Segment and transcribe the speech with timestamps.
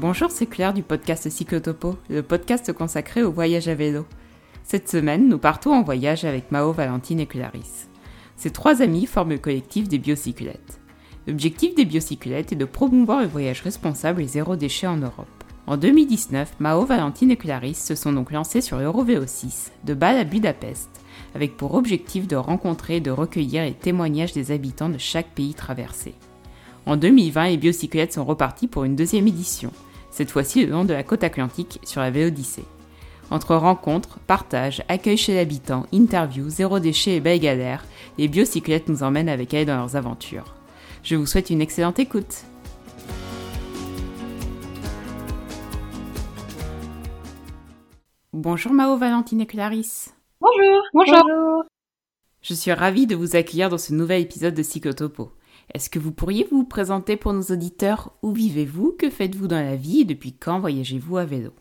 [0.00, 4.06] Bonjour, c'est Claire du podcast Cyclotopo, le podcast consacré au voyage à vélo.
[4.64, 7.90] Cette semaine, nous partons en voyage avec Mao, Valentine et Clarisse.
[8.34, 10.80] Ces trois amis forment le collectif des biocyclettes.
[11.26, 15.44] L'objectif des biocyclettes est de promouvoir le voyage responsable et zéro déchet en Europe.
[15.66, 20.16] En 2019, Mao, Valentine et Clarisse se sont donc lancés sur l'Eurovélo 6, de Bâle
[20.16, 20.88] à Budapest,
[21.34, 25.52] avec pour objectif de rencontrer et de recueillir les témoignages des habitants de chaque pays
[25.52, 26.14] traversé.
[26.86, 29.70] En 2020, les biocyclettes sont repartis pour une deuxième édition,
[30.10, 32.64] cette fois-ci le long de la côte atlantique sur la Vélodyssée.
[33.30, 37.84] Entre rencontres, partages, accueil chez l'habitant, interviews, zéro déchet et belles galères,
[38.18, 40.54] les biocyclettes nous emmènent avec elles dans leurs aventures.
[41.04, 42.44] Je vous souhaite une excellente écoute.
[48.32, 50.14] Bonjour Mao, Valentine et Clarisse.
[50.40, 50.82] Bonjour.
[50.92, 51.64] Bonjour.
[52.42, 55.32] Je suis ravie de vous accueillir dans ce nouvel épisode de Cyclotopo.
[55.72, 58.12] Est-ce que vous pourriez vous présenter pour nos auditeurs?
[58.22, 58.92] Où vivez-vous?
[58.98, 60.00] Que faites-vous dans la vie?
[60.00, 61.52] Et depuis quand voyagez-vous à vélo?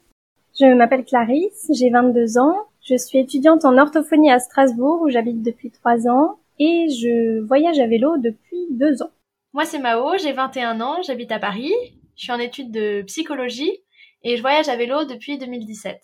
[0.59, 2.55] Je m'appelle Clarisse, j'ai 22 ans.
[2.81, 7.79] Je suis étudiante en orthophonie à Strasbourg où j'habite depuis 3 ans et je voyage
[7.79, 9.11] à vélo depuis 2 ans.
[9.53, 11.71] Moi c'est Mao, j'ai 21 ans, j'habite à Paris.
[12.15, 13.71] Je suis en études de psychologie
[14.23, 15.99] et je voyage à vélo depuis 2017.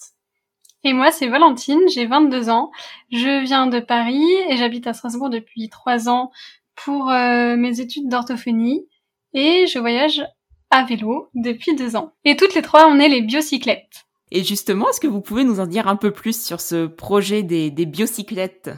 [0.88, 2.70] Et moi, c'est Valentine, j'ai 22 ans.
[3.12, 6.30] Je viens de Paris et j'habite à Strasbourg depuis 3 ans
[6.76, 8.88] pour euh, mes études d'orthophonie.
[9.34, 10.24] Et je voyage
[10.70, 12.14] à vélo depuis 2 ans.
[12.24, 14.06] Et toutes les trois, on est les biocyclettes.
[14.32, 17.44] Et justement, est-ce que vous pouvez nous en dire un peu plus sur ce projet
[17.44, 18.72] des, des biocyclettes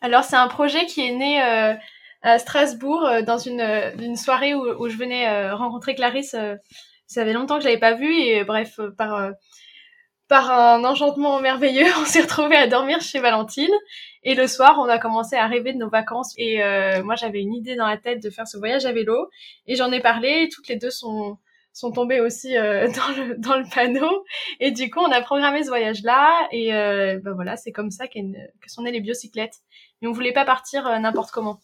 [0.00, 1.74] Alors, c'est un projet qui est né euh,
[2.22, 3.62] à Strasbourg euh, dans une,
[3.98, 6.36] une soirée où, où je venais rencontrer Clarisse.
[7.06, 9.32] ça avait longtemps que je l'avais pas vue et bref, par
[10.28, 13.72] par un enchantement merveilleux, on s'est retrouvés à dormir chez Valentine.
[14.24, 16.34] Et le soir, on a commencé à rêver de nos vacances.
[16.38, 19.28] Et euh, moi, j'avais une idée dans la tête de faire ce voyage à vélo.
[19.66, 20.44] Et j'en ai parlé.
[20.44, 21.38] Et toutes les deux sont
[21.74, 24.24] sont tombées aussi euh, dans le dans le panneau.
[24.60, 26.48] Et du coup, on a programmé ce voyage-là.
[26.52, 28.18] Et euh, ben voilà, c'est comme ça que
[28.68, 29.58] sont nées les biocyclettes.
[30.00, 31.58] Mais on voulait pas partir euh, n'importe comment.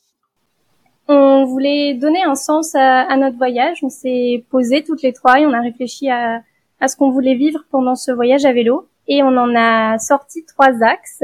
[1.09, 3.79] On voulait donner un sens à, à notre voyage.
[3.83, 6.43] On s'est posé toutes les trois et on a réfléchi à
[6.83, 8.89] à ce qu'on voulait vivre pendant ce voyage à vélo.
[9.07, 11.23] Et on en a sorti trois axes.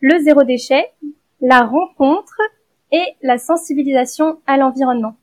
[0.00, 0.92] Le zéro déchet,
[1.40, 2.40] la rencontre
[2.92, 5.16] et la sensibilisation à l'environnement.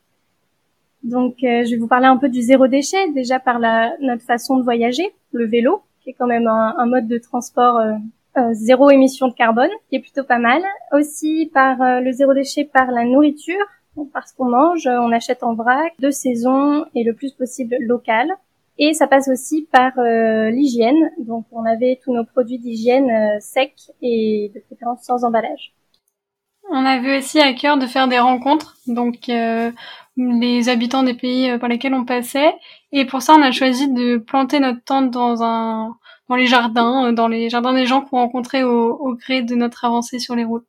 [1.03, 4.23] Donc, euh, je vais vous parler un peu du zéro déchet, déjà par la, notre
[4.23, 7.93] façon de voyager, le vélo, qui est quand même un, mode de transport euh,
[8.37, 10.61] euh, zéro émission de carbone, qui est plutôt pas mal.
[10.91, 13.65] Aussi par le zéro déchet par la nourriture,
[14.13, 18.33] parce qu'on mange, on achète en vrac, de saison et le plus possible local.
[18.77, 21.11] Et ça passe aussi par euh, l'hygiène.
[21.19, 25.73] Donc on avait tous nos produits d'hygiène euh, secs et de préférence sans emballage.
[26.71, 29.71] On avait aussi à cœur de faire des rencontres, donc euh,
[30.17, 32.55] les habitants des pays par lesquels on passait.
[32.91, 35.95] Et pour ça, on a choisi de planter notre tente dans un
[36.27, 39.85] dans les jardins, dans les jardins des gens qu'on rencontrait au, au gré de notre
[39.85, 40.65] avancée sur les routes.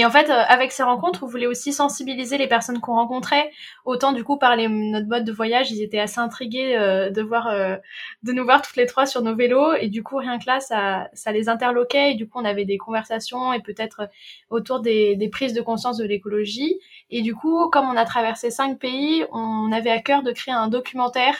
[0.00, 3.50] Et en fait, euh, avec ces rencontres, on voulait aussi sensibiliser les personnes qu'on rencontrait.
[3.84, 7.20] Autant du coup par les, notre mode de voyage, ils étaient assez intrigués euh, de
[7.20, 7.76] voir, euh,
[8.22, 9.74] nous voir toutes les trois sur nos vélos.
[9.74, 12.12] Et du coup, rien que là, ça, les interloquait.
[12.12, 14.08] Et du coup, on avait des conversations et peut-être
[14.48, 16.80] autour des, des prises de conscience de l'écologie.
[17.10, 20.54] Et du coup, comme on a traversé cinq pays, on avait à cœur de créer
[20.54, 21.36] un documentaire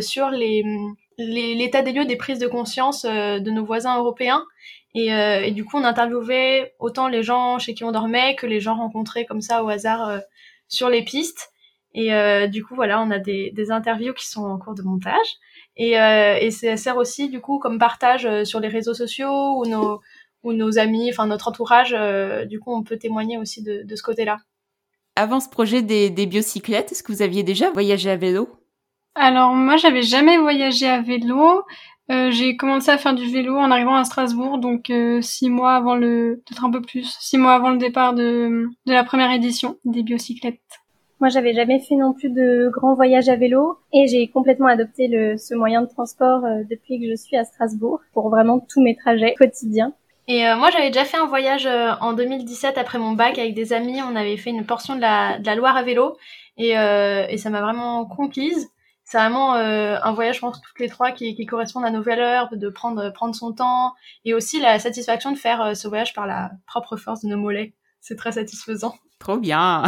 [0.00, 0.64] sur les
[1.18, 4.42] l'état des lieux des prises de conscience de nos voisins européens
[4.94, 8.46] et, euh, et, du coup, on interviewait autant les gens chez qui on dormait que
[8.46, 10.18] les gens rencontrés comme ça au hasard euh,
[10.68, 11.50] sur les pistes.
[11.94, 14.82] Et euh, du coup, voilà, on a des, des, interviews qui sont en cours de
[14.82, 15.16] montage.
[15.76, 19.58] Et, euh, et ça sert aussi, du coup, comme partage euh, sur les réseaux sociaux
[19.58, 20.00] ou nos,
[20.42, 21.94] ou nos amis, enfin notre entourage.
[22.48, 24.38] du coup, on peut témoigner aussi de, de ce côté-là.
[25.16, 28.48] Avant ce projet des, des biocyclettes, est-ce que vous aviez déjà voyagé à vélo?
[29.16, 31.64] Alors moi j'avais jamais voyagé à vélo,
[32.10, 35.74] euh, j'ai commencé à faire du vélo en arrivant à Strasbourg, donc euh, six mois
[35.74, 39.30] avant le, peut-être un peu plus, six mois avant le départ de, de la première
[39.30, 40.58] édition des biocyclettes.
[41.20, 45.06] Moi, j'avais jamais fait non plus de grands voyages à vélo et j'ai complètement adopté
[45.06, 48.82] le, ce moyen de transport euh, depuis que je suis à Strasbourg pour vraiment tous
[48.82, 49.92] mes trajets quotidiens.
[50.26, 51.66] Et moi, j'avais déjà fait un voyage
[52.00, 54.00] en 2017 après mon bac avec des amis.
[54.00, 56.16] On avait fait une portion de la, de la Loire à vélo
[56.56, 58.70] et, et ça m'a vraiment conquise
[59.10, 62.00] c'est vraiment euh, un voyage, je pense, toutes les trois qui, qui, correspondent à nos
[62.00, 66.14] valeurs, de prendre prendre son temps, et aussi la satisfaction de faire euh, ce voyage
[66.14, 67.74] par la propre force de nos mollets.
[68.00, 68.94] C'est très satisfaisant.
[69.18, 69.82] Trop bien.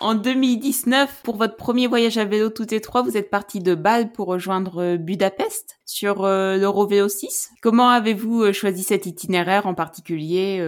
[0.00, 3.76] en 2019, pour votre premier voyage à vélo toutes les trois, vous êtes partis de
[3.76, 7.50] Bâle pour rejoindre euh, Budapest sur euh, l'Eurovélo 6.
[7.62, 10.60] Comment avez-vous choisi cet itinéraire en particulier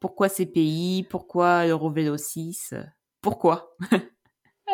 [0.00, 2.72] Pourquoi ces pays Pourquoi l'Eurovélo 6
[3.20, 3.76] Pourquoi?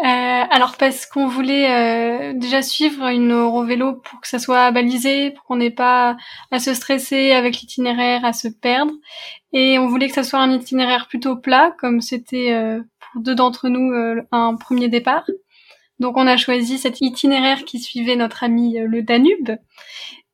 [0.03, 5.57] alors parce qu'on voulait déjà suivre une Eurovélo pour que ça soit balisé, pour qu'on
[5.57, 6.17] n'ait pas
[6.51, 8.93] à se stresser avec l'itinéraire, à se perdre.
[9.53, 13.69] Et on voulait que ça soit un itinéraire plutôt plat, comme c'était pour deux d'entre
[13.69, 13.93] nous
[14.31, 15.27] un premier départ.
[15.99, 19.51] Donc on a choisi cet itinéraire qui suivait notre ami le Danube.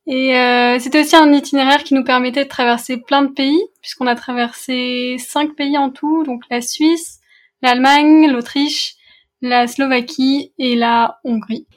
[0.07, 4.05] Et euh, c'était aussi un itinéraire qui nous permettait de traverser plein de pays, puisqu'on
[4.05, 7.19] a traversé cinq pays en tout, donc la Suisse,
[7.63, 8.93] l'Allemagne, l'Autriche,
[9.41, 11.67] la Slovaquie et la Hongrie.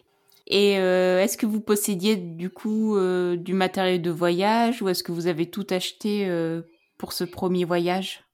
[0.47, 5.03] Et euh, est-ce que vous possédiez du coup euh, du matériel de voyage ou est-ce
[5.03, 6.63] que vous avez tout acheté euh,
[6.97, 8.25] pour ce premier voyage?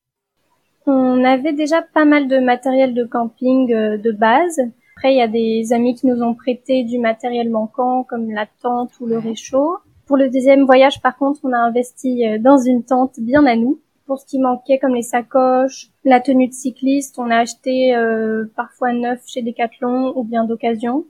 [0.86, 4.60] On avait déjà pas mal de matériel de camping euh, de base.
[4.96, 8.46] Après, il y a des amis qui nous ont prêté du matériel manquant comme la
[8.62, 9.78] tente ou le réchaud.
[10.06, 13.80] Pour le deuxième voyage, par contre, on a investi dans une tente bien à nous.
[14.06, 18.44] Pour ce qui manquait, comme les sacoches, la tenue de cycliste, on a acheté euh,
[18.54, 21.04] parfois neuf chez Decathlon ou bien d'occasion.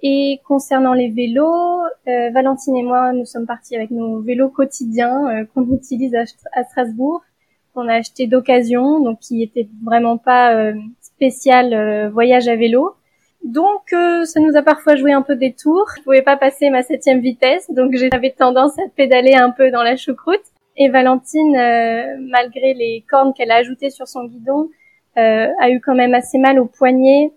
[0.00, 5.28] Et concernant les vélos, euh, Valentine et moi, nous sommes partis avec nos vélos quotidiens
[5.28, 7.22] euh, qu'on utilise à, Strasbourg,
[7.74, 12.94] qu'on a acheté d'occasion, donc qui étaient vraiment pas euh, spécial voyage à vélo.
[13.44, 15.88] Donc, euh, ça nous a parfois joué un peu des tours.
[15.96, 19.82] Je pouvais pas passer ma septième vitesse, donc j'avais tendance à pédaler un peu dans
[19.82, 20.42] la choucroute.
[20.78, 24.70] Et Valentine, euh, malgré les cornes qu'elle a ajoutées sur son guidon,
[25.18, 27.32] euh, a eu quand même assez mal au poignet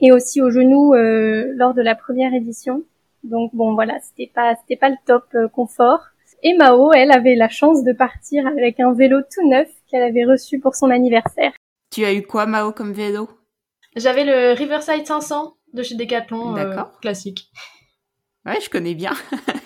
[0.00, 2.82] et aussi au genou lors de la première édition.
[3.22, 6.00] Donc bon, voilà, c'était pas c'était pas le top confort.
[6.42, 10.24] Et Mao, elle avait la chance de partir avec un vélo tout neuf qu'elle avait
[10.24, 11.52] reçu pour son anniversaire.
[11.90, 13.28] Tu as eu quoi, Mao, comme vélo?
[13.96, 17.50] J'avais le Riverside 500 de chez Decathlon, euh, classique.
[18.44, 19.12] Ouais, je connais bien.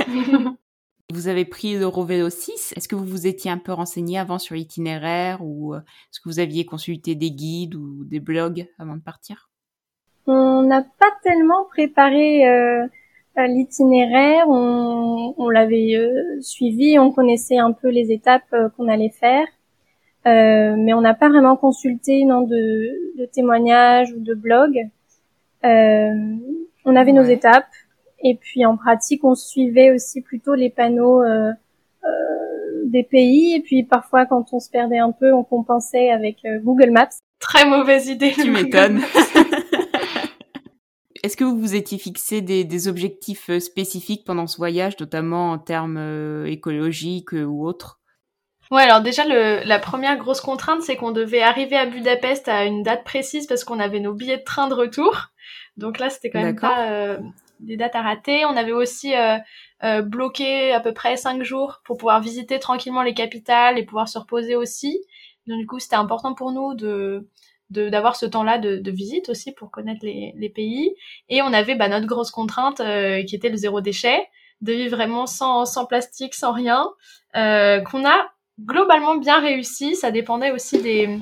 [1.12, 2.74] vous avez pris l'Eurovélo 6.
[2.76, 6.28] Est-ce que vous vous étiez un peu renseigné avant sur l'itinéraire ou euh, est-ce que
[6.28, 9.50] vous aviez consulté des guides ou des blogs avant de partir?
[10.26, 12.86] On n'a pas tellement préparé euh,
[13.36, 14.48] l'itinéraire.
[14.48, 19.46] On, on l'avait euh, suivi, on connaissait un peu les étapes euh, qu'on allait faire.
[20.26, 24.88] Mais on n'a pas vraiment consulté non de, de témoignages ou de blogs.
[25.64, 27.72] On avait nos étapes
[28.22, 31.50] et puis en pratique on suivait aussi plutôt les panneaux euh,
[32.04, 32.08] euh
[32.86, 36.58] des pays et puis parfois quand on se perdait un peu on compensait avec euh,
[36.60, 37.10] Google Maps.
[37.38, 38.32] Très mauvaise idée.
[38.32, 39.00] Tu m'étonnes.
[41.22, 45.58] Est-ce que vous vous étiez fixé des, des, objectifs spécifiques pendant ce voyage, notamment en
[45.58, 48.00] termes écologiques ou autres?
[48.70, 52.64] Ouais, alors déjà, le, la première grosse contrainte, c'est qu'on devait arriver à Budapest à
[52.64, 55.30] une date précise parce qu'on avait nos billets de train de retour.
[55.76, 57.18] Donc là, c'était quand même pas euh,
[57.60, 58.44] des dates à rater.
[58.44, 59.38] On avait aussi euh,
[59.84, 64.08] euh, bloqué à peu près cinq jours pour pouvoir visiter tranquillement les capitales et pouvoir
[64.08, 65.00] se reposer aussi.
[65.46, 67.28] Donc du coup, c'était important pour nous de
[67.70, 70.92] d'avoir ce temps-là de, de, visite aussi pour connaître les, les pays.
[71.28, 74.26] Et on avait bah, notre grosse contrainte euh, qui était le zéro déchet,
[74.60, 76.88] de vivre vraiment sans, sans plastique, sans rien,
[77.36, 79.94] euh, qu'on a globalement bien réussi.
[79.94, 81.16] Ça dépendait aussi des,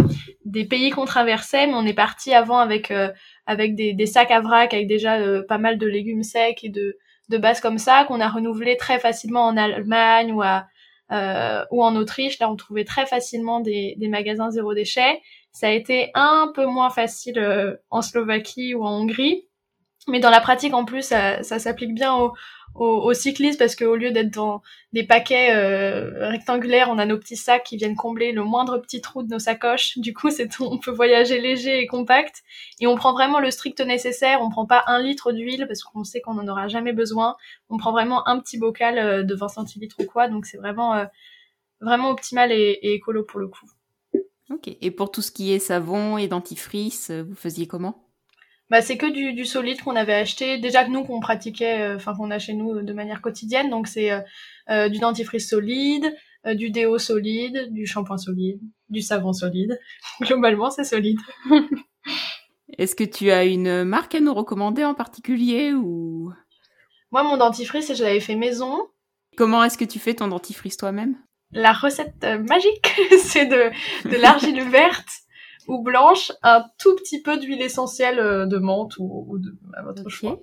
[0.48, 3.10] des pays qu'on traversait, mais on est parti avant avec euh,
[3.46, 6.70] avec des, des, sacs à vrac avec déjà euh, pas mal de légumes secs et
[6.70, 6.96] de
[7.28, 10.66] de bases comme ça qu'on a renouvelé très facilement en Allemagne ou à
[11.12, 12.38] euh, ou en Autriche.
[12.38, 15.20] Là, on trouvait très facilement des, des magasins zéro déchet.
[15.52, 19.46] Ça a été un peu moins facile euh, en Slovaquie ou en Hongrie.
[20.06, 22.32] Mais dans la pratique, en plus, ça, ça s'applique bien aux,
[22.81, 27.37] aux, cyclistes parce qu'au lieu d'être dans des paquets euh, rectangulaires, on a nos petits
[27.37, 29.99] sacs qui viennent combler le moindre petit trou de nos sacoches.
[29.99, 32.43] Du coup, c'est on peut voyager léger et compact
[32.81, 34.41] et on prend vraiment le strict nécessaire.
[34.43, 37.37] On prend pas un litre d'huile parce qu'on sait qu'on n'en aura jamais besoin.
[37.69, 40.29] On prend vraiment un petit bocal euh, de 20 centilitres ou quoi.
[40.29, 41.05] Donc c'est vraiment euh,
[41.81, 43.67] vraiment optimal et, et écolo pour le coup.
[44.51, 44.69] Ok.
[44.81, 48.07] Et pour tout ce qui est savon et dentifrice, vous faisiez comment?
[48.70, 50.58] Bah, c'est que du, du solide qu'on avait acheté.
[50.58, 53.70] Déjà que nous, qu'on pratiquait, euh, enfin qu'on a chez nous de manière quotidienne.
[53.70, 54.20] Donc c'est euh,
[54.70, 56.15] euh du dentifrice solide,
[56.46, 58.60] euh, du déo solide, du shampoing solide,
[58.91, 59.79] du savon solide.
[60.20, 61.19] Globalement, c'est solide.
[62.79, 66.32] Est-ce que tu as une marque à nous recommander en particulier ou?
[67.10, 68.87] Moi, mon dentifrice, je l'avais fait maison.
[69.37, 71.17] Comment est-ce que tu fais ton dentifrice toi-même?
[71.53, 73.70] La recette magique, c'est de,
[74.10, 75.08] de l'argile verte
[75.69, 80.08] ou blanche, un tout petit peu d'huile essentielle euh, de menthe ou, de, à votre
[80.08, 80.41] choix,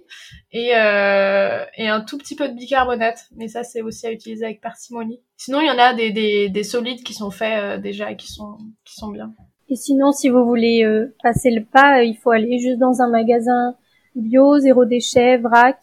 [0.52, 3.26] et, euh, et un tout petit peu de bicarbonate.
[3.36, 5.20] Mais ça, c'est aussi à utiliser avec parcimonie.
[5.36, 8.16] Sinon, il y en a des, des, des solides qui sont faits euh, déjà et
[8.16, 9.34] qui sont, qui sont bien.
[9.68, 13.10] Et sinon, si vous voulez euh, passer le pas, il faut aller juste dans un
[13.10, 13.76] magasin
[14.16, 15.80] bio, zéro déchet, vrac,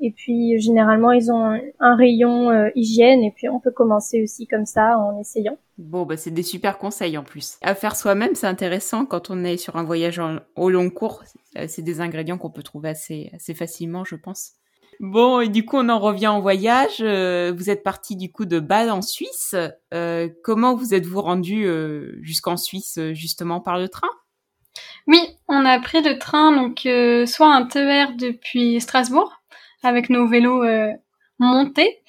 [0.00, 4.46] Et puis généralement ils ont un, rayon euh, hygiène et puis on peut commencer aussi
[4.46, 5.56] comme ça en essayant.
[5.78, 7.58] Bon bah c'est des super conseils en plus.
[7.62, 10.20] À faire soi-même c'est intéressant quand on est sur un voyage
[10.56, 11.24] au long cours.
[11.68, 14.52] C'est des ingrédients qu'on peut trouver assez assez facilement je pense.
[15.00, 16.98] Bon, et du coup, on en revient en voyage.
[17.00, 19.54] Euh, vous êtes parti du coup de Bâle en Suisse.
[19.92, 24.08] Euh, comment vous êtes-vous rendu euh, jusqu'en Suisse, justement par le train?
[25.06, 26.80] Oui, on a pris le train, donc
[27.28, 29.35] soit un TER depuis Strasbourg,
[29.86, 30.64] avec nos vélos
[31.38, 32.02] montés,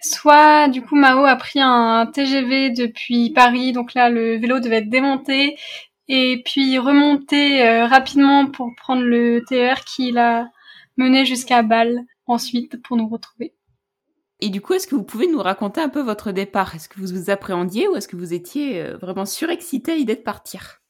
[0.00, 4.78] soit du coup Mao a pris un TGV depuis Paris, donc là le vélo devait
[4.78, 5.56] être démonté
[6.08, 10.48] et puis remonter rapidement pour prendre le TER qui l'a
[10.96, 13.54] mené jusqu'à Bâle ensuite pour nous retrouver.
[14.40, 16.74] Et du coup, est-ce que vous pouvez nous raconter un peu votre départ?
[16.74, 20.16] Est-ce que vous vous appréhendiez ou est-ce que vous étiez euh, vraiment surexcité à l'idée
[20.16, 20.82] partir?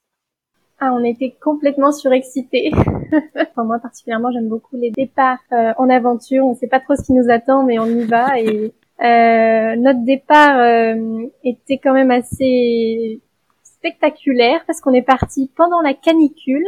[0.79, 2.71] Ah, on était complètement surexcités.
[3.35, 6.45] enfin, moi particulièrement, j'aime beaucoup les départs euh, en aventure.
[6.45, 8.39] On ne sait pas trop ce qui nous attend, mais on y va.
[8.39, 10.95] Et euh, notre départ
[11.43, 13.21] était quand même assez
[13.63, 16.65] spectaculaire parce qu'on est parti pendant la canicule.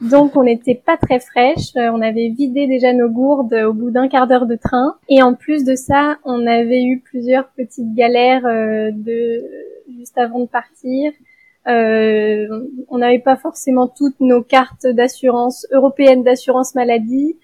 [0.00, 3.90] Donc on n'était pas très fraîche, euh, on avait vidé déjà nos gourdes au bout
[3.90, 7.94] d'un quart d'heure de train et en plus de ça, on avait eu plusieurs petites
[7.94, 9.44] galères euh, de
[9.98, 11.12] juste avant de partir.
[11.68, 12.46] Euh,
[12.88, 17.36] on n'avait pas forcément toutes nos cartes d'assurance européennes d'assurance maladie.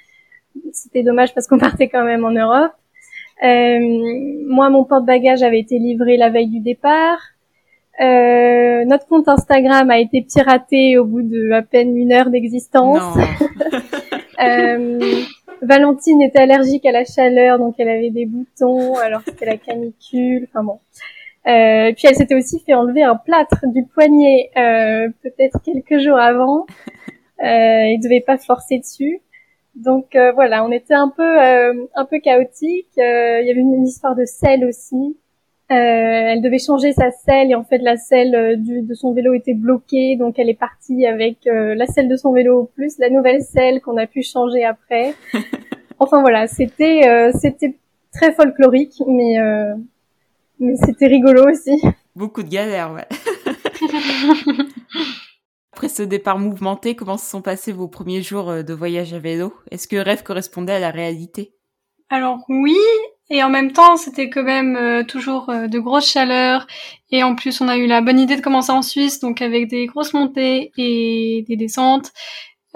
[0.72, 2.72] C'était dommage parce qu'on partait quand même en Europe.
[3.42, 7.18] moi, mon porte-bagages avait été livré la veille du départ.
[8.00, 13.02] Euh, notre compte Instagram a été piraté au bout de à peine une heure d'existence.
[14.40, 15.00] euh,
[15.62, 20.46] Valentine était allergique à la chaleur, donc elle avait des boutons, alors c'était la canicule.
[20.48, 20.78] Enfin bon.
[21.48, 26.18] Euh, puis elle s'était aussi fait enlever un plâtre du poignet euh, peut-être quelques jours
[26.18, 26.66] avant.
[27.40, 29.20] Euh, il devait pas forcer dessus.
[29.76, 31.38] Donc euh, voilà, on était un peu
[31.94, 32.88] un peu chaotique.
[32.96, 35.16] Il y avait une histoire de sel aussi.
[35.70, 39.12] Euh, elle devait changer sa selle et en fait la selle euh, du, de son
[39.12, 42.98] vélo était bloquée donc elle est partie avec euh, la selle de son vélo plus
[42.98, 45.12] la nouvelle selle qu'on a pu changer après.
[45.98, 47.74] enfin voilà, c'était c'était
[48.14, 49.36] très folklorique mais
[50.60, 51.80] mais c'était rigolo aussi.
[52.14, 53.06] Beaucoup de galères, ouais.
[55.72, 59.54] Après ce départ mouvementé, comment se sont passés vos premiers jours de voyage à vélo?
[59.70, 61.52] Est-ce que le rêve correspondait à la réalité?
[62.10, 62.76] Alors oui,
[63.30, 66.66] et en même temps, c'était quand même euh, toujours euh, de grosses chaleurs.
[67.10, 69.68] Et en plus, on a eu la bonne idée de commencer en Suisse, donc avec
[69.68, 72.10] des grosses montées et des descentes.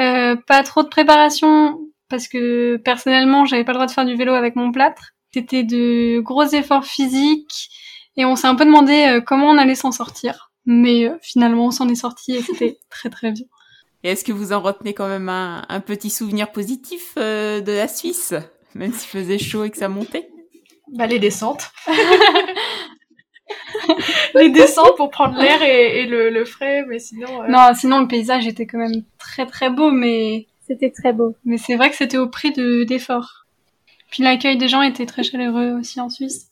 [0.01, 4.15] Euh, pas trop de préparation, parce que personnellement, j'avais pas le droit de faire du
[4.15, 5.13] vélo avec mon plâtre.
[5.33, 7.71] C'était de gros efforts physiques.
[8.17, 10.51] Et on s'est un peu demandé comment on allait s'en sortir.
[10.67, 13.47] Mais finalement, on s'en est sorti et c'était très très bien.
[14.05, 17.89] Et est-ce que vous en retenez quand même un, un petit souvenir positif de la
[17.89, 18.35] Suisse,
[18.75, 20.29] même s'il faisait chaud et que ça montait?
[20.93, 21.71] Bah, les descentes.
[24.35, 27.43] les descentes pour prendre l'air et, le, le, frais, mais sinon.
[27.43, 30.47] Euh, non, sinon le paysage était quand même très très beau, mais.
[30.67, 31.35] C'était très beau.
[31.45, 33.42] Mais c'est vrai que c'était au prix de d'efforts.
[34.13, 36.51] Puis l'accueil des gens était très chaleureux aussi en Suisse.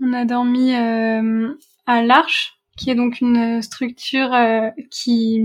[0.00, 1.52] On a dormi euh,
[1.86, 5.42] à l'Arche, qui est donc une structure euh, qui.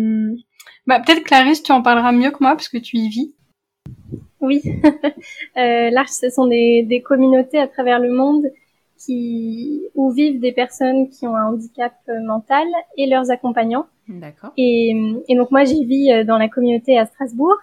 [0.87, 3.35] Bah peut-être Clarisse, tu en parleras mieux que moi parce que tu y vis.
[4.39, 4.61] Oui,
[5.57, 8.45] euh, l'Arche, ce sont des, des, communautés à travers le monde
[8.97, 12.65] qui où vivent des personnes qui ont un handicap mental
[12.97, 13.87] et leurs accompagnants.
[14.07, 14.53] D'accord.
[14.55, 14.95] Et,
[15.27, 17.57] et, donc moi, j'y vis dans la communauté à Strasbourg.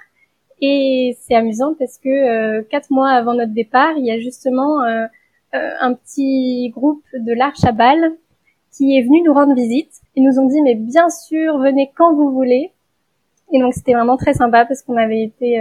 [0.61, 4.83] Et c'est amusant parce que euh, quatre mois avant notre départ, il y a justement
[4.83, 5.07] euh,
[5.53, 8.13] un petit groupe de l'Arche à Bâle
[8.73, 10.01] qui est venu nous rendre visite.
[10.15, 12.73] Ils nous ont dit mais bien sûr, venez quand vous voulez.
[13.53, 15.61] Et donc c'était vraiment très sympa parce qu'on avait été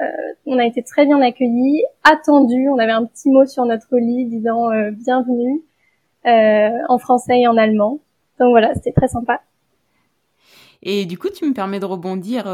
[0.00, 2.68] euh, on a été très bien accueillis, attendus.
[2.68, 5.62] On avait un petit mot sur notre lit disant euh, bienvenue
[6.26, 7.98] euh, en français et en allemand.
[8.38, 9.40] Donc voilà, c'était très sympa.
[10.82, 12.44] Et du coup, tu me permets de rebondir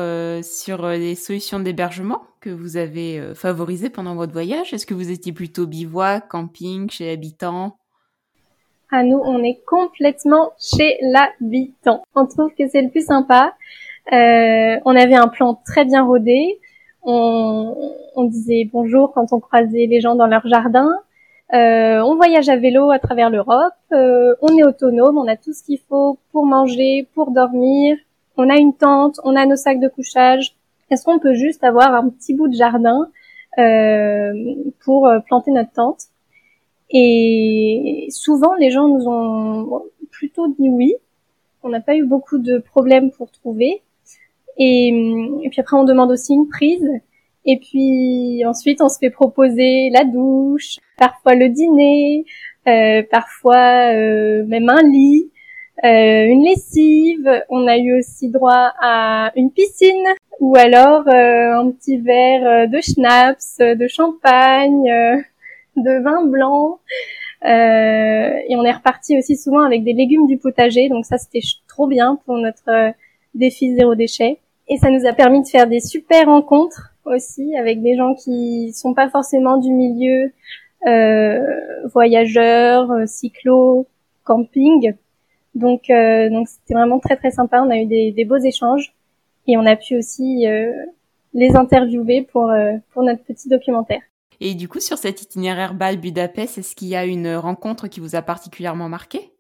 [0.43, 4.73] sur les solutions d'hébergement que vous avez favorisées pendant votre voyage.
[4.73, 7.77] Est-ce que vous étiez plutôt bivouac, camping, chez l'habitant?
[8.91, 12.03] À nous, on est complètement chez l'habitant.
[12.15, 13.55] On trouve que c'est le plus sympa.
[14.11, 16.59] on avait un plan très bien rodé
[17.05, 20.91] on, on, disait bonjour quand on croisait les gens dans leur jardin.
[21.53, 23.75] Euh, on voyage à vélo à travers l'Europe.
[23.93, 27.97] Euh, on est autonome, on a tout ce qu'il faut pour manger, pour dormir.
[28.37, 30.57] On a une tente, on a nos sacs de couchage.
[30.91, 33.09] Est-ce qu'on peut juste avoir un petit bout de jardin
[33.59, 36.03] euh, pour euh, planter notre tente?
[36.91, 40.95] Et souvent, les gens nous ont plutôt dit oui.
[41.63, 43.83] On n'a pas eu beaucoup de problèmes pour trouver.
[44.59, 44.93] Et,
[45.51, 46.89] puis après, on demande aussi une prise.
[47.47, 52.25] Et puis ensuite, on se fait proposer la douche, parfois le dîner,
[52.67, 55.31] euh, parfois euh, même un lit,
[55.83, 57.43] euh, une lessive.
[57.49, 60.07] On a eu aussi droit à une piscine
[60.41, 64.85] ou alors euh, un petit verre de schnapps, de champagne,
[65.77, 66.79] de vin blanc.
[67.45, 71.87] et on est reparti aussi souvent avec des légumes du potager, donc ça c'était trop
[71.87, 72.95] bien pour notre
[73.35, 74.39] défi zéro déchet.
[74.69, 78.73] Et ça nous a permis de faire des super rencontres aussi avec des gens qui
[78.73, 80.33] sont pas forcément du milieu
[80.87, 81.41] euh,
[81.93, 83.87] voyageurs, euh, cyclo,
[84.25, 84.95] camping.
[85.55, 87.63] Donc euh, donc c'était vraiment très très sympa.
[87.63, 88.95] On a eu des, des beaux échanges
[89.47, 90.47] et on a pu aussi
[91.35, 92.53] les interviewer pour
[92.93, 94.01] pour notre petit documentaire.
[94.41, 98.17] Et du coup, sur cet itinéraire Bâle-Budapest, est-ce qu'il y a une rencontre qui vous
[98.17, 99.33] a particulièrement marqué?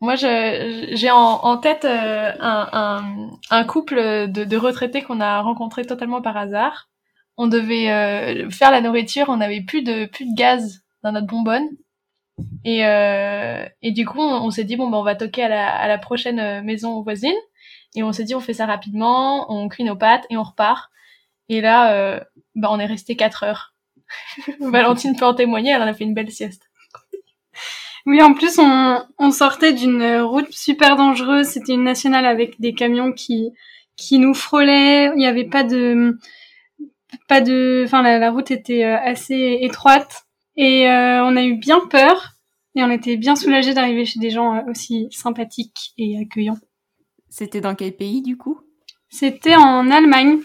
[0.00, 3.96] Moi, j'ai en, en, tête un, un, un, couple
[4.28, 6.90] de, de retraités qu'on a rencontré totalement par hasard.
[7.36, 11.26] On devait euh, faire la nourriture, on n'avait plus de plus de gaz dans notre
[11.26, 11.66] bonbonne.
[12.64, 15.74] Et, euh, et du coup, on, s'est dit bon ben on va toquer à la,
[15.74, 17.34] à la prochaine euh, maison voisine.
[17.94, 20.90] Et on s'est dit on fait ça rapidement, on cuit nos pâtes et on repart.
[21.48, 22.20] Et là, euh,
[22.54, 23.74] ben on est resté quatre heures.
[24.60, 26.70] Valentine peut en témoigner, elle en a fait une belle sieste.
[28.06, 31.46] Oui, en plus, on, on sortait d'une route super dangereuse.
[31.46, 33.50] C'était une nationale avec des camions qui
[33.96, 35.06] qui nous frôlaient.
[35.06, 36.18] Il n'y avait pas de
[37.28, 40.23] pas de, enfin la, la route était euh, assez étroite
[40.56, 42.32] et euh, on a eu bien peur
[42.74, 46.58] et on était bien soulagés d'arriver chez des gens euh, aussi sympathiques et accueillants.
[47.28, 48.60] C'était dans quel pays du coup?
[49.08, 50.40] C'était en Allemagne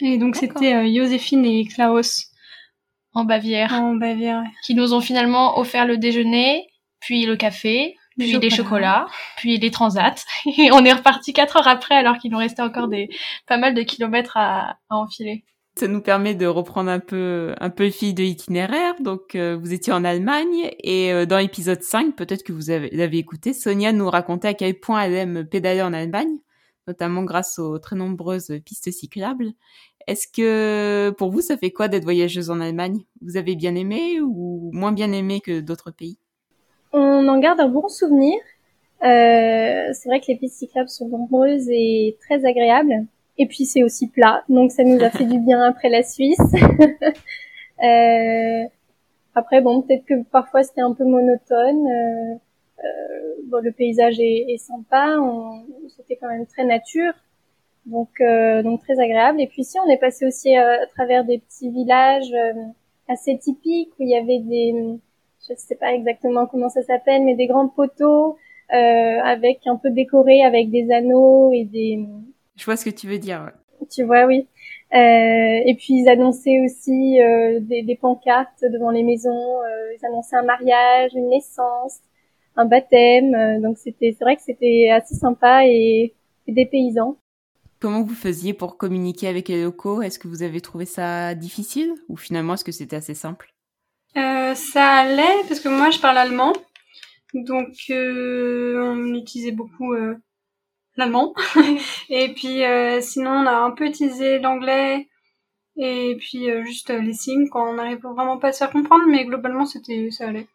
[0.00, 2.32] et donc c'était Joséphine et Klaus
[3.14, 3.72] en Bavière.
[3.72, 4.42] En Bavière.
[4.64, 6.66] Qui nous ont finalement offert le déjeuner,
[7.00, 10.14] puis le café, puis les chocolats, puis les transats.
[10.58, 13.08] Et on est reparti quatre heures après alors qu'il nous restait encore des
[13.46, 15.44] pas mal de kilomètres à, à enfiler.
[15.74, 18.94] Ça nous permet de reprendre un peu un peu le fil de l'itinéraire.
[19.00, 23.16] Donc euh, vous étiez en Allemagne et euh, dans l'épisode 5, peut-être que vous avez,
[23.16, 26.36] écouté, Sonia nous racontait à quel point elle aime pédaler en Allemagne,
[26.86, 29.52] notamment grâce aux très nombreuses pistes cyclables.
[30.06, 33.04] Est-ce que pour vous ça fait quoi d'être voyageuse en Allemagne?
[33.22, 36.18] Vous avez bien aimé ou moins bien aimé que d'autres pays?
[36.92, 38.36] On en garde un bon souvenir.
[39.02, 43.06] Euh, c'est vrai que les pistes cyclables sont nombreuses et très agréables.
[43.38, 46.38] Et puis c'est aussi plat, donc ça nous a fait du bien après la Suisse.
[47.82, 48.64] euh,
[49.34, 51.86] après bon, peut-être que parfois c'était un peu monotone.
[51.86, 52.34] Euh,
[52.84, 55.16] euh, bon, le paysage est, sympa,
[55.96, 57.12] c'était quand même très nature,
[57.86, 59.40] donc euh, donc très agréable.
[59.40, 62.34] Et puis si on est passé aussi euh, à travers des petits villages
[63.08, 64.74] assez typiques où il y avait des,
[65.48, 68.36] je sais pas exactement comment ça s'appelle, mais des grands poteaux
[68.70, 72.06] avec un peu décorés avec des anneaux et des
[72.56, 73.50] je vois ce que tu veux dire.
[73.90, 74.46] Tu vois, oui.
[74.94, 74.96] Euh,
[75.66, 79.60] et puis ils annonçaient aussi euh, des, des, pancartes devant les maisons.
[79.62, 81.98] Euh, ils annonçaient un mariage, une naissance,
[82.56, 83.34] un baptême.
[83.34, 86.14] Euh, donc c'était, c'est vrai que c'était assez sympa et,
[86.46, 87.16] et dépaysant.
[87.80, 90.02] Comment vous faisiez pour communiquer avec les locaux?
[90.02, 93.54] Est-ce que vous avez trouvé ça difficile ou finalement est-ce que c'était assez simple?
[94.16, 96.52] Euh, Ça allait parce que moi je parle allemand,
[97.32, 99.94] donc on utilisait beaucoup
[100.96, 101.34] l'allemand.
[102.08, 105.08] et puis euh, sinon, on a un peu utilisé l'anglais
[105.76, 108.70] et puis euh, juste euh, les signes quand on n'arrive vraiment pas à se faire
[108.70, 110.48] comprendre, mais globalement, c'était ça allait.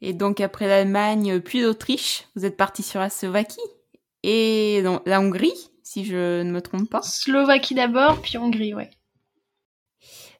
[0.00, 3.56] Et donc après l'Allemagne, puis l'Autriche, vous êtes parti sur la Slovaquie
[4.22, 7.02] et la Hongrie, si je ne me trompe pas.
[7.02, 8.90] Slovaquie d'abord, puis Hongrie, ouais.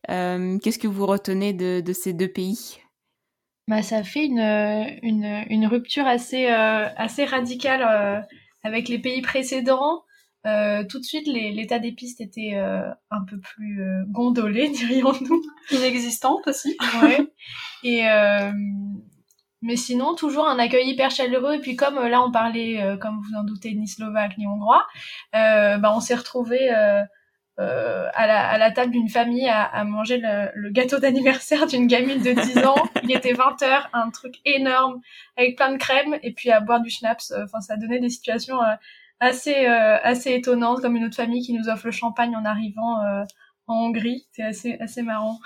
[0.09, 2.79] Qu'est-ce que vous retenez de, de ces deux pays?
[3.66, 4.38] Bah, ça fait une,
[5.03, 8.27] une, une rupture assez, assez radicale
[8.66, 10.02] avec les pays précédents,
[10.46, 15.42] euh, tout de suite, l'état des pistes était euh, un peu plus euh, gondolé, dirions-nous.
[15.70, 16.76] Inexistante aussi.
[17.02, 17.26] ouais.
[17.83, 18.05] Et
[19.62, 21.55] mais sinon, toujours un accueil hyper chaleureux.
[21.55, 24.87] Et puis comme là, on parlait, comme vous en doutez, ni slovaque ni hongrois,
[25.33, 26.70] bah, on s'est retrouvés
[27.59, 31.66] euh, à, la, à, la, table d'une famille à, à manger le, le gâteau d'anniversaire
[31.66, 32.75] d'une gamine de 10 ans.
[33.03, 35.01] Il était 20 heures, un truc énorme
[35.38, 37.33] avec plein de crème et puis à boire du schnapps.
[37.33, 38.75] Enfin, ça donnait des situations euh,
[39.21, 43.03] assez euh, assez étonnantes, comme une autre famille qui nous offre le champagne en arrivant
[43.03, 43.23] euh,
[43.66, 44.27] en Hongrie.
[44.33, 45.38] C'est assez assez marrant.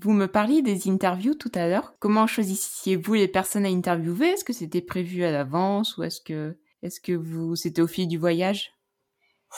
[0.00, 1.94] Vous me parliez des interviews tout à l'heure.
[2.00, 4.28] Comment choisissiez-vous les personnes à interviewer?
[4.28, 8.06] Est-ce que c'était prévu à l'avance ou est-ce que est-ce que vous c'était au fil
[8.08, 8.75] du voyage?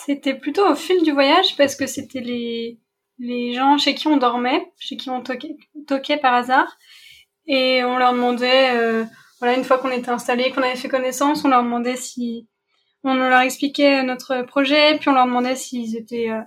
[0.04, 2.78] C'était plutôt au fil du voyage parce que c'était les,
[3.18, 6.78] les gens chez qui on dormait, chez qui on toquait, par hasard.
[7.46, 9.04] Et on leur demandait, euh,
[9.40, 12.46] voilà, une fois qu'on était installés, qu'on avait fait connaissance, on leur demandait si,
[13.04, 16.42] on leur expliquait notre projet, puis on leur demandait s'ils étaient euh,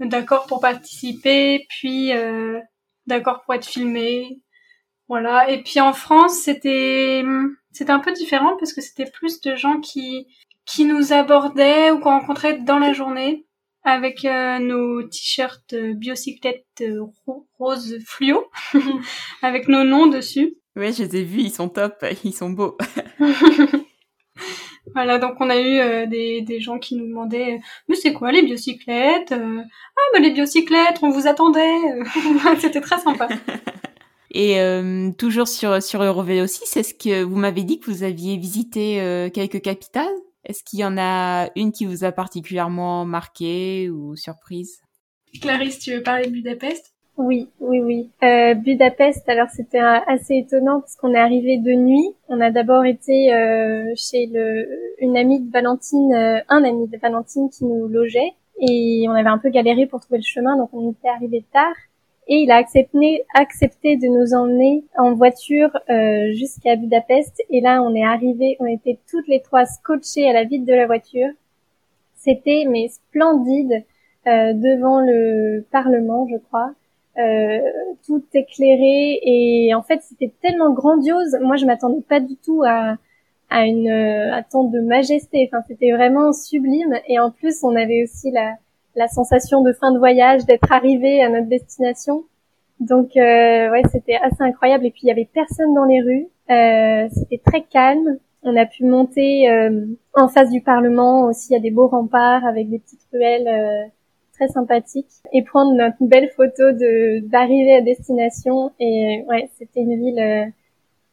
[0.00, 2.12] d'accord pour participer, puis
[3.06, 4.40] d'accord pour être filmé.
[5.08, 5.50] Voilà.
[5.50, 7.24] Et puis en France, c'était
[7.72, 10.26] c'était un peu différent parce que c'était plus de gens qui
[10.68, 13.46] qui nous abordaient ou qu'on rencontrait dans la journée
[13.84, 17.06] avec euh, nos t-shirts euh, biocyclettes euh,
[17.58, 18.44] rose fluo
[19.42, 20.56] avec nos noms dessus.
[20.76, 22.76] Ouais, je les ai vus, ils sont top, ils sont beaux.
[24.94, 28.42] voilà, donc on a eu des, des gens qui nous demandaient mais c'est quoi les
[28.42, 31.76] biocyclettes Ah mais les biocyclettes, on vous attendait.
[32.60, 33.28] C'était très sympa.
[34.30, 34.58] Et
[35.16, 39.62] toujours sur sur Eurovélo 6, est-ce que vous m'avez dit que vous aviez visité quelques
[39.62, 40.06] capitales?
[40.48, 44.80] Est-ce qu'il y en a une qui vous a particulièrement marqué ou surprise?
[45.40, 46.94] Clarisse, tu veux parler de Budapest?
[47.18, 48.10] Oui, oui, oui.
[48.22, 52.14] Euh, Budapest, alors c'était assez étonnant parce qu'on est arrivé de nuit.
[52.28, 54.66] On a d'abord été euh, chez le,
[55.00, 59.28] une amie de Valentine, euh, un ami de Valentine qui nous logeait et on avait
[59.28, 61.74] un peu galéré pour trouver le chemin, donc on était arrivé tard
[62.28, 67.42] et il a accepté, accepté de nous emmener en voiture euh, jusqu'à Budapest.
[67.50, 70.74] Et là, on est arrivé, on était toutes les trois scotchées à la vitre de
[70.74, 71.30] la voiture.
[72.16, 73.82] C'était mais splendide
[74.26, 76.72] euh, devant le Parlement, je crois.
[77.18, 77.58] Euh,
[78.06, 81.36] tout éclairé et en fait c'était tellement grandiose.
[81.40, 82.96] Moi je m'attendais pas du tout à
[83.50, 85.48] à une à tant de majesté.
[85.50, 88.54] Enfin c'était vraiment sublime et en plus on avait aussi la
[88.98, 92.24] la sensation de fin de voyage, d'être arrivé à notre destination.
[92.80, 94.86] Donc euh, ouais, c'était assez incroyable.
[94.86, 96.26] Et puis il y avait personne dans les rues.
[96.50, 98.18] Euh, c'était très calme.
[98.42, 101.48] On a pu monter euh, en face du Parlement aussi.
[101.50, 103.88] Il y a des beaux remparts avec des petites ruelles euh,
[104.34, 108.72] très sympathiques et prendre notre belle photo de d'arrivée à destination.
[108.78, 110.44] Et ouais, c'était une ville euh,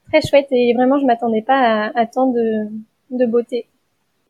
[0.09, 2.67] très chouette et vraiment je m'attendais pas à, à tant de,
[3.11, 3.67] de beauté.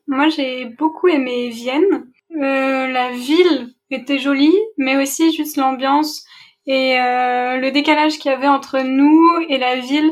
[0.07, 6.25] Moi j'ai beaucoup aimé Vienne euh, la ville était jolie, mais aussi juste l'ambiance
[6.65, 10.11] et euh, le décalage qu'il y avait entre nous et la ville,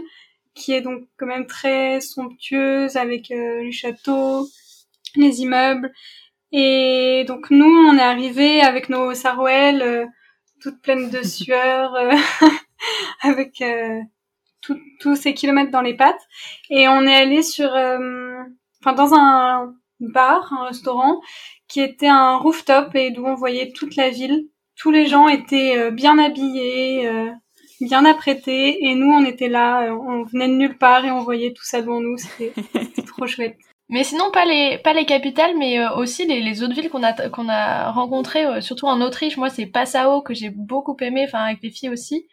[0.53, 4.47] qui est donc quand même très somptueuse avec euh, les châteaux,
[5.15, 5.91] les immeubles.
[6.51, 10.07] Et donc nous, on est arrivé avec nos sarouels
[10.61, 11.95] toutes pleines de sueur,
[13.21, 13.63] avec
[14.61, 16.21] tous ces kilomètres dans les pattes.
[16.69, 17.69] Et on est allé sur,
[18.79, 21.21] enfin dans un bar, un restaurant,
[21.67, 24.47] qui était un rooftop et d'où on voyait toute la ville.
[24.75, 27.31] Tous les gens étaient euh, bien habillés, euh,
[27.81, 31.23] bien apprêtés, et nous on était là, euh, on venait de nulle part et on
[31.23, 32.17] voyait tout ça devant nous.
[32.17, 32.53] C'était
[33.07, 33.57] trop chouette.
[33.89, 37.29] Mais sinon pas les pas les capitales, mais aussi les, les, autres villes qu'on a
[37.29, 39.37] qu'on a rencontrées, surtout en Autriche.
[39.37, 42.27] Moi c'est Passau que j'ai beaucoup aimé, enfin avec les filles aussi.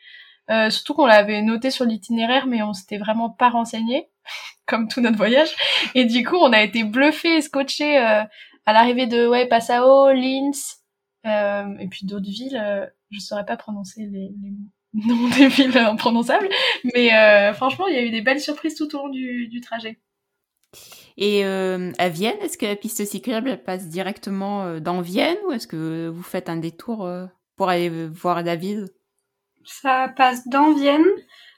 [0.71, 4.10] surtout qu'on l'avait noté sur l'itinéraire, mais on s'était vraiment pas renseigné,
[4.67, 5.51] comme tout notre voyage.
[5.95, 10.81] Et du coup, on a été bluffés et scotchés à l'arrivée de ouais Passau, Linz
[11.27, 15.77] euh, et puis d'autres villes, euh, je saurais pas prononcer les, les noms des villes
[15.77, 16.49] imprononçables,
[16.95, 19.61] mais euh, franchement il y a eu des belles surprises tout au long du, du
[19.61, 20.01] trajet.
[21.19, 25.53] Et euh, à Vienne, est-ce que la piste cyclable passe directement euh, dans Vienne ou
[25.53, 28.89] est-ce que vous faites un détour euh, pour aller voir la ville?
[29.65, 31.05] Ça passe dans Vienne.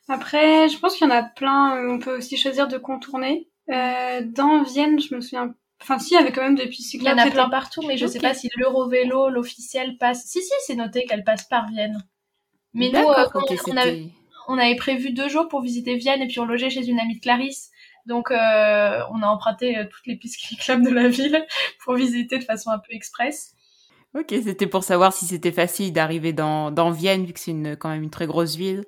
[0.09, 1.89] Après, je pense qu'il y en a plein.
[1.89, 3.49] On peut aussi choisir de contourner.
[3.69, 7.19] dans Vienne, je me souviens Enfin, si, il y avait quand même des pistes cyclables.
[7.19, 10.25] Il y en a plein partout, mais je sais pas si l'Eurovélo, l'officiel, passe.
[10.27, 11.99] Si, si, c'est noté qu'elle passe par Vienne.
[12.73, 14.09] Mais nous, euh, on, avait,
[14.49, 17.17] on, avait, prévu deux jours pour visiter Vienne et puis on logeait chez une amie
[17.17, 17.71] de Clarisse.
[18.07, 21.45] Donc, euh, on a emprunté euh, toutes les pistes cyclables de la ville
[21.85, 23.55] pour visiter de façon un peu express.
[24.17, 27.77] Ok, c'était pour savoir si c'était facile d'arriver dans, dans Vienne, vu que c'est une,
[27.77, 28.85] quand même une très grosse ville.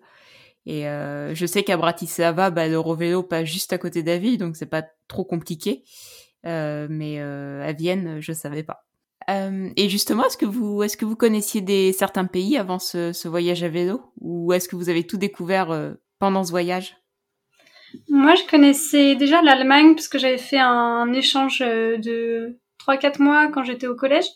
[0.66, 4.66] Et euh, je sais qu'à Bratislava, bah, l'Eurovélo passe juste à côté ville, donc c'est
[4.66, 5.84] pas trop compliqué.
[6.46, 8.80] Euh, mais euh, à Vienne, je savais pas.
[9.26, 14.68] Et justement, est-ce que vous connaissiez certains pays avant ce, voyage à vélo, ou est-ce
[14.68, 16.98] que vous avez tout découvert pendant ce voyage?
[18.10, 23.64] Moi, je connaissais déjà l'Allemagne parce que j'avais fait un échange de 3-4 mois quand
[23.64, 24.26] j'étais au collège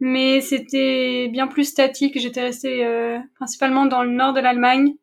[0.00, 2.18] mais c'était bien plus statique.
[2.18, 2.86] J'étais restée
[3.34, 4.94] principalement dans le nord de l'Allemagne,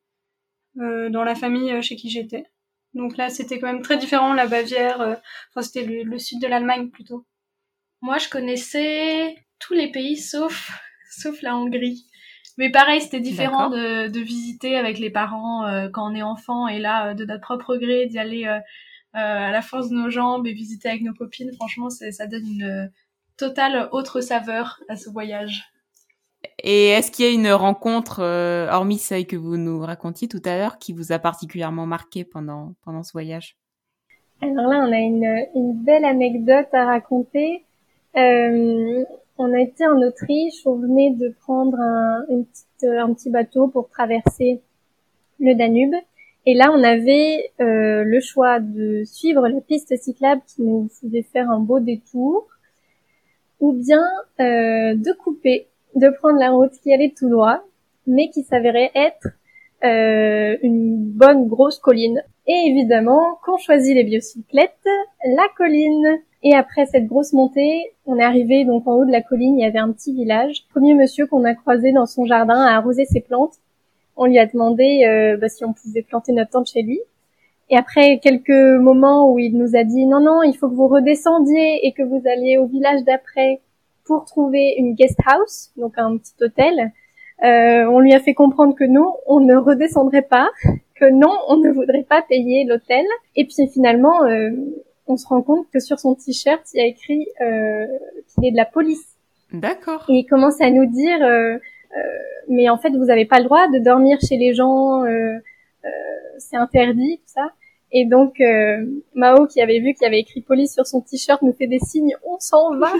[0.75, 2.45] dans la famille chez qui j'étais.
[2.93, 5.01] Donc là, c'était quand même très différent, la Bavière.
[5.01, 5.15] Euh,
[5.49, 7.25] enfin, c'était le, sud de l'Allemagne plutôt.
[8.01, 10.71] Moi, je connaissais tous les pays sauf
[11.11, 12.05] sauf la Hongrie.
[12.57, 16.67] Mais pareil, c'était différent de, de, visiter avec les parents euh, quand on est enfant
[16.67, 18.45] et là, euh, de notre propre gré, d'y aller
[19.13, 21.51] à la force de nos jambes et visiter avec nos copines.
[21.55, 22.91] Franchement, ça donne une
[23.35, 25.65] totale autre saveur à ce voyage.
[26.63, 30.41] Et est-ce qu'il y a une rencontre, euh, hormis celle que vous nous racontiez tout
[30.45, 33.57] à l'heure, qui vous a particulièrement marqué pendant, pendant ce voyage?
[34.41, 37.63] Alors là, on a une, belle anecdote à raconter.
[38.17, 39.03] Euh,
[39.37, 41.77] On a été en Autriche, on venait de prendre
[42.27, 44.61] petite, un petit bateau pour traverser
[45.39, 45.95] le Danube.
[46.45, 51.21] Et là, on avait euh, le choix de suivre la piste cyclable qui nous faisait
[51.21, 52.47] faire un beau détour,
[53.59, 54.03] ou bien
[54.39, 57.61] euh, de couper, de prendre la route qui allait tout droit,
[58.07, 59.27] mais qui s'avérait être
[59.83, 62.23] euh, une bonne grosse colline.
[62.47, 64.87] Et évidemment, quand on choisit les biocyclettes,
[65.25, 66.19] la colline.
[66.43, 69.63] Et après cette grosse montée, on est arrivé donc en haut de la colline, il
[69.63, 70.65] y avait un petit village.
[70.71, 73.55] Premier monsieur qu'on a croisé dans son jardin a arrosé ses plantes.
[74.17, 76.99] On lui a demandé euh, bah, si on pouvait planter notre tente chez lui.
[77.69, 80.87] Et après quelques moments où il nous a dit non non, il faut que vous
[80.87, 83.61] redescendiez et que vous alliez au village d'après
[84.05, 86.91] pour trouver une guest house, donc un petit hôtel.
[87.43, 90.49] Euh, on lui a fait comprendre que non, on ne redescendrait pas,
[90.95, 93.05] que non, on ne voudrait pas payer l'hôtel.
[93.35, 94.51] Et puis finalement, euh,
[95.07, 97.85] on se rend compte que sur son t-shirt, il y a écrit euh,
[98.27, 99.05] qu'il est de la police.
[99.51, 100.05] D'accord.
[100.09, 102.01] Et il commence à nous dire, euh, euh,
[102.47, 105.03] mais en fait, vous n'avez pas le droit de dormir chez les gens,
[106.37, 107.51] c'est interdit, tout ça.
[107.91, 108.41] Et donc
[109.15, 111.79] Mao, qui avait vu qu'il y avait écrit police sur son t-shirt, nous fait des
[111.79, 112.91] signes, on s'en va.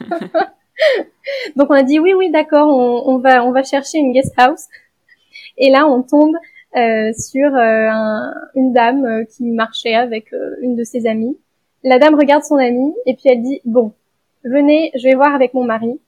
[1.56, 4.32] Donc on a dit oui, oui, d'accord, on, on, va, on va chercher une guest
[4.36, 4.66] house.
[5.56, 6.36] Et là, on tombe
[6.76, 11.36] euh, sur euh, un, une dame euh, qui marchait avec euh, une de ses amies.
[11.82, 13.92] La dame regarde son amie et puis elle dit bon,
[14.44, 16.00] venez, je vais voir avec mon mari.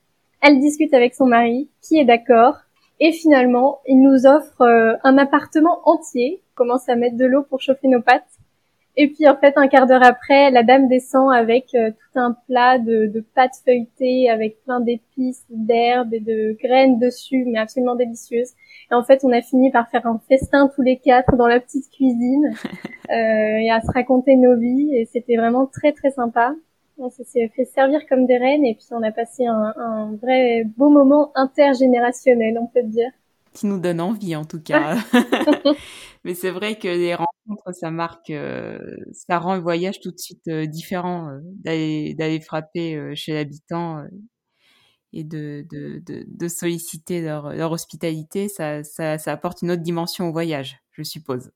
[0.43, 2.57] Elle discute avec son mari, qui est d'accord.
[2.99, 4.63] Et finalement, il nous offre
[5.03, 6.43] un appartement entier.
[6.61, 8.29] Commence à mettre de l'eau pour chauffer nos pattes.
[8.95, 12.37] Et puis en fait, un quart d'heure après, la dame descend avec euh, tout un
[12.47, 17.95] plat de, de pâtes feuilletées avec plein d'épices, d'herbes et de graines dessus, mais absolument
[17.95, 18.51] délicieuses.
[18.91, 21.61] Et en fait, on a fini par faire un festin tous les quatre dans la
[21.61, 22.55] petite cuisine
[23.11, 24.95] euh, et à se raconter nos vies.
[24.95, 26.55] Et c'était vraiment très très sympa.
[26.99, 27.25] On s'est
[27.57, 31.33] fait servir comme des reines et puis on a passé un, un vrai beau moment
[31.37, 33.11] intergénérationnel, on peut dire.
[33.55, 34.97] Qui nous donne envie en tout cas.
[36.25, 38.79] Mais c'est vrai que les rencontres, ça marque, euh,
[39.13, 44.05] ça rend le voyage tout de suite euh, différent euh, d'aller d'aller frapper chez l'habitant
[45.13, 48.49] et de, de, de, de, solliciter leur, leur hospitalité.
[48.49, 51.51] Ça, ça, ça apporte une autre dimension au voyage, je suppose.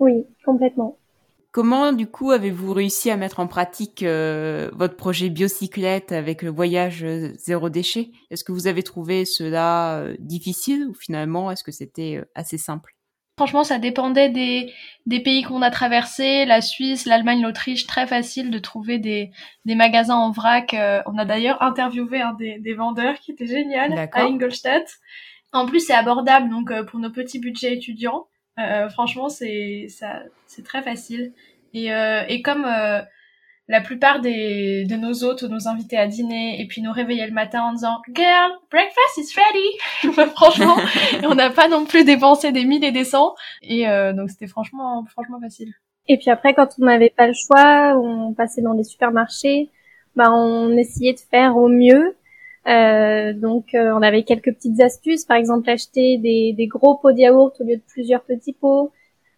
[0.00, 0.98] Oui, complètement.
[1.52, 7.04] Comment, du coup, avez-vous réussi à mettre en pratique votre projet biocyclette avec le voyage
[7.38, 8.10] zéro déchet?
[8.30, 12.94] Est-ce que vous avez trouvé cela difficile ou finalement est-ce que c'était assez simple?
[13.40, 14.70] Franchement, ça dépendait des,
[15.06, 19.30] des pays qu'on a traversés, la Suisse, l'Allemagne, l'Autriche, très facile de trouver des,
[19.64, 20.74] des magasins en vrac.
[20.74, 24.84] Euh, on a d'ailleurs interviewé un des, des vendeurs qui était génial à Ingolstadt.
[25.54, 28.26] En plus, c'est abordable, donc euh, pour nos petits budgets étudiants,
[28.58, 31.32] euh, franchement, c'est ça, c'est très facile.
[31.72, 31.86] Et,
[32.28, 32.66] et comme
[33.70, 37.32] la plupart des, de nos hôtes, nos invités à dîner, et puis nous réveiller le
[37.32, 40.30] matin en disant Girl, breakfast is ready.
[40.34, 40.74] franchement,
[41.22, 44.48] on n'a pas non plus dépensé des mille et des cents, et euh, donc c'était
[44.48, 45.72] franchement, franchement facile.
[46.08, 49.70] Et puis après, quand on n'avait pas le choix, on passait dans des supermarchés,
[50.16, 52.16] bah on essayait de faire au mieux.
[52.66, 57.12] Euh, donc euh, on avait quelques petites astuces, par exemple acheter des, des gros pots
[57.12, 58.90] de yaourt au lieu de plusieurs petits pots.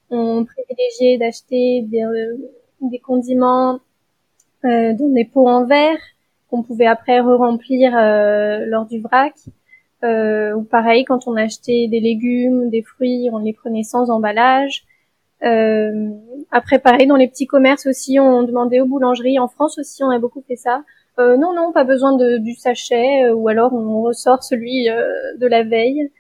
[0.09, 2.37] On privilégiait d'acheter des, euh,
[2.81, 3.81] des condiments
[4.65, 5.99] euh, dans des pots en verre
[6.51, 9.35] qu'on pouvait après re-remplir euh, lors du vrac.
[10.05, 14.85] Euh, ou pareil, quand on achetait des légumes, des fruits, on les prenait sans emballage.
[15.45, 16.11] Euh,
[16.51, 19.39] après, pareil, dans les petits commerces aussi, on demandait aux boulangeries.
[19.39, 20.85] En France aussi, on a beaucoup fait ça.
[21.19, 26.11] Non, non, pas besoin de, du sachet, ou alors on ressort celui de la veille.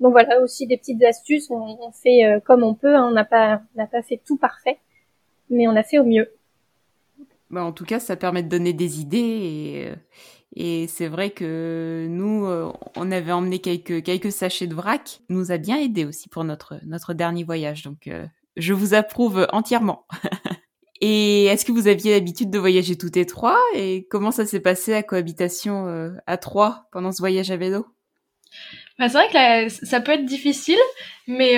[0.00, 1.50] Donc voilà, aussi des petites astuces.
[1.50, 2.96] On, on fait comme on peut.
[2.96, 3.06] Hein.
[3.08, 4.78] On n'a pas, n'a pas fait tout parfait,
[5.48, 6.28] mais on a fait au mieux.
[7.50, 9.94] Bah, en tout cas, ça permet de donner des idées et, euh,
[10.54, 15.50] et c'est vrai que nous, euh, on avait emmené quelques, quelques sachets de vrac, nous
[15.50, 17.82] a bien aidé aussi pour notre, notre dernier voyage.
[17.82, 20.06] Donc, euh, je vous approuve entièrement.
[21.00, 23.58] et est-ce que vous aviez l'habitude de voyager toutes et trois?
[23.74, 27.86] Et comment ça s'est passé la cohabitation à trois pendant ce voyage à vélo?
[28.98, 30.78] Bah, c'est vrai que ça peut être difficile,
[31.28, 31.56] mais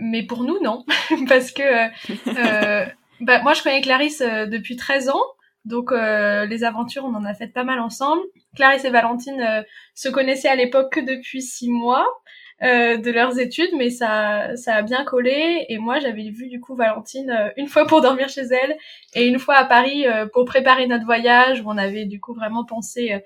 [0.00, 0.84] mais pour nous non,
[1.28, 1.62] parce que
[3.20, 5.22] bah, moi, je connais Clarisse euh, depuis 13 ans.
[5.64, 8.22] Donc euh, les aventures, on en a fait pas mal ensemble.
[8.54, 9.62] Clarisse et Valentine euh,
[9.94, 12.06] se connaissaient à l'époque que depuis six mois
[12.62, 15.66] de leurs études, mais ça, ça a bien collé.
[15.68, 18.78] Et moi, j'avais vu du coup Valentine une fois pour dormir chez elle
[19.14, 22.64] et une fois à Paris pour préparer notre voyage où on avait du coup vraiment
[22.64, 23.20] pensé,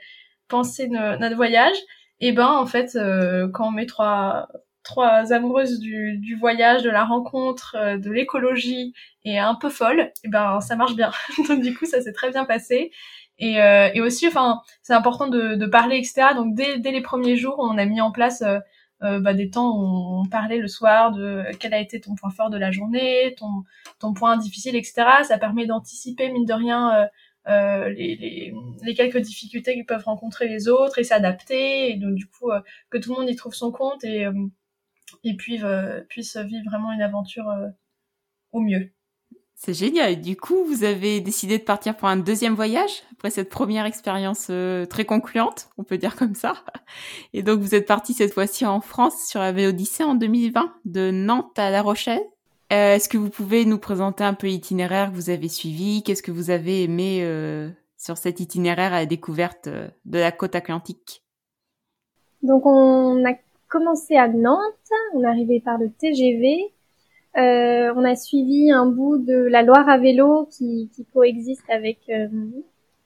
[0.49, 1.77] pensé notre voyage.
[2.21, 2.99] Et ben en fait,
[3.53, 4.49] quand on met trois
[4.89, 10.13] trois amoureuses du, du, voyage, de la rencontre, euh, de l'écologie et un peu folle,
[10.25, 11.11] et ben ça marche bien.
[11.49, 12.91] Donc du coup ça s'est très bien passé
[13.39, 13.57] Et,
[13.95, 16.29] et aussi, enfin, c'est important de, de, parler, etc.
[16.35, 18.43] Donc dès, dès les premiers jours, on a mis en place
[19.05, 22.31] euh, bah, des temps où on parlait le soir de quel a été ton point
[22.31, 23.65] fort de la journée, ton,
[24.01, 25.23] ton point difficile, etc.
[25.23, 27.07] Ça permet d'anticiper, mine de rien, euh,
[27.49, 31.93] euh, les, les, les, quelques difficultés qu'ils peuvent rencontrer les autres et s'adapter.
[31.93, 32.51] Et donc, du coup,
[32.91, 34.27] que tout le monde y trouve son compte et,
[35.25, 35.61] et puis,
[36.09, 37.47] puisse vivre vraiment une aventure
[38.53, 38.91] au mieux.
[39.61, 40.21] C'est génial.
[40.21, 44.47] Du coup, vous avez décidé de partir pour un deuxième voyage après cette première expérience
[44.51, 46.63] euh, très concluante, on peut dire comme ça.
[47.33, 51.11] Et donc, vous êtes parti cette fois-ci en France sur la Vélodyssée en 2020, de
[51.11, 52.23] Nantes à La Rochelle.
[52.73, 56.05] Euh, Est-ce que vous pouvez nous présenter un peu l'itinéraire que vous avez suivi?
[56.05, 60.31] Qu'est-ce que vous avez aimé euh, sur cet itinéraire à la découverte euh, de la
[60.31, 61.25] côte atlantique?
[62.43, 63.35] Donc, on a
[63.69, 64.91] commencé à Nantes.
[65.15, 66.73] On est arrivé par le TGV
[67.37, 71.99] euh, on a suivi un bout de la Loire à vélo qui, qui coexiste avec
[72.09, 72.27] euh,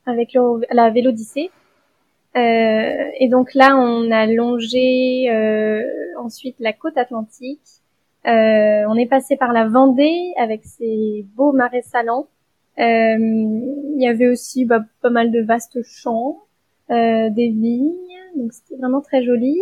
[0.07, 1.51] avec le, la Vélodyssée.
[2.35, 5.83] Euh, et donc là, on a longé euh,
[6.19, 7.61] ensuite la côte atlantique.
[8.27, 12.29] Euh, on est passé par la Vendée avec ses beaux marais salants.
[12.79, 16.39] Il y avait aussi bah, pas mal de vastes champs,
[16.89, 17.93] des vignes,
[18.37, 19.59] donc c'était vraiment très joli.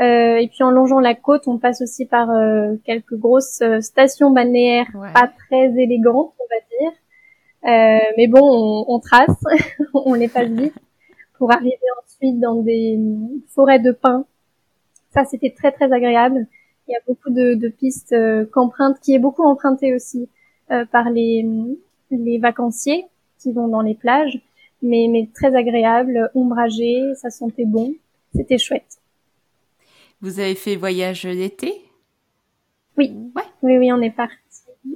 [0.00, 3.80] Euh, et puis en longeant la côte, on passe aussi par euh, quelques grosses euh,
[3.80, 6.92] stations balnéaires pas très élégantes, on va dire.
[7.64, 9.44] Euh, mais bon, on, on trace,
[9.94, 10.74] on les passe vite
[11.36, 12.98] pour arriver ensuite dans des
[13.48, 14.24] forêts de pins.
[15.12, 16.46] Ça, c'était très très agréable.
[16.86, 18.14] Il y a beaucoup de, de pistes
[18.52, 20.28] qu'empruntent, qui est beaucoup emprunté aussi
[20.90, 21.46] par les,
[22.10, 23.06] les vacanciers
[23.38, 24.40] qui vont dans les plages,
[24.82, 27.94] mais, mais très agréable, ombragé, ça sentait bon,
[28.34, 28.98] c'était chouette.
[30.20, 31.72] Vous avez fait voyage d'été
[32.96, 33.12] Oui.
[33.36, 33.42] Ouais.
[33.62, 34.34] Oui, oui, on est parti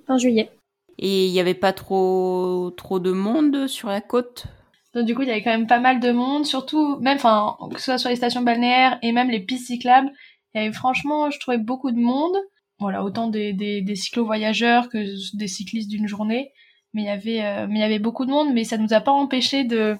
[0.08, 0.50] en juillet.
[0.98, 4.46] Et il n'y avait pas trop, trop de monde sur la côte?
[4.94, 7.56] Donc du coup, il y avait quand même pas mal de monde, surtout même, enfin,
[7.72, 10.10] que ce soit sur les stations balnéaires et même les pistes cyclables,
[10.54, 12.36] il y avait franchement, je trouvais beaucoup de monde.
[12.78, 14.98] Voilà, autant des, des, des cyclo-voyageurs que
[15.36, 16.52] des cyclistes d'une journée,
[16.94, 18.92] mais il y avait, euh, mais il y avait beaucoup de monde, mais ça nous
[18.92, 19.96] a pas empêché de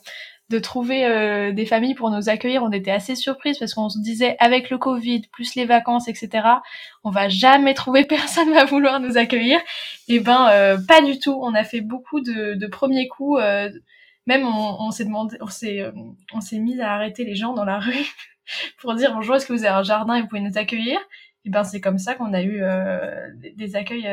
[0.51, 2.63] de trouver euh, des familles pour nous accueillir.
[2.63, 6.47] On était assez surprises parce qu'on se disait avec le Covid plus les vacances, etc.
[7.05, 9.59] On va jamais trouver personne à vouloir nous accueillir.
[10.09, 11.39] Et eh ben euh, pas du tout.
[11.43, 13.41] On a fait beaucoup de, de premiers coups.
[13.43, 13.71] Euh,
[14.27, 15.85] même on, s'est demandé, on s'est
[16.33, 18.07] on s'est mis à arrêter les gens dans la rue
[18.79, 21.01] pour dire bonjour, est-ce que vous avez un jardin et vous pouvez nous accueillir?
[21.45, 22.63] Et eh ben c'est comme ça qu'on a eu
[23.57, 24.09] des accueils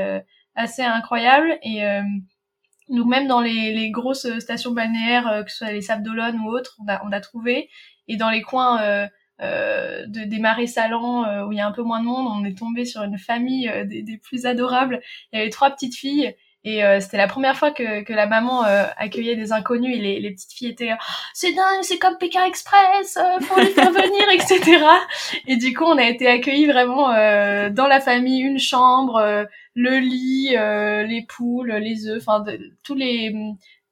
[0.55, 1.83] assez incroyables et
[2.89, 6.39] donc même dans les, les grosses stations balnéaires, euh, que ce soit les Sables d'Olonne
[6.39, 7.69] ou autres, on a, on a trouvé.
[8.07, 9.07] Et dans les coins euh,
[9.41, 12.27] euh, de, des marais salants euh, où il y a un peu moins de monde,
[12.29, 14.99] on est tombé sur une famille des, des, plus adorables.
[15.31, 18.63] Il y avait trois petites filles et c'était la première fois que, que la maman
[18.97, 20.91] accueillait des inconnus et les, les petites filles étaient
[21.33, 24.83] c'est dingue, c'est comme Pékin Express, faut les faire venir, etc.
[25.47, 27.07] Et du coup, on a été accueillis vraiment
[27.69, 29.47] dans la famille, une chambre,
[29.79, 32.43] le lit, euh, les poules, les œufs, enfin
[32.83, 33.33] tous les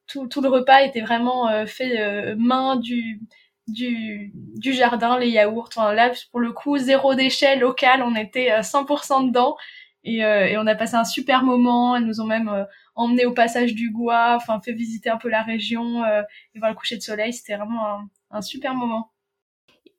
[0.06, 3.20] tout, le repas était vraiment euh, fait euh, main du
[3.66, 4.32] du,
[4.72, 5.68] jardin, les yaourts.
[5.68, 9.56] Enfin, là, pour le coup, zéro déchet local, on était 100% dedans.
[10.04, 10.24] Et,
[10.56, 11.94] on a passé un super moment.
[11.94, 15.42] Elles nous ont même emmené au passage du Gois, enfin fait visiter un peu la
[15.42, 17.34] région et voir le coucher de soleil.
[17.34, 19.10] C'était vraiment un, super moment.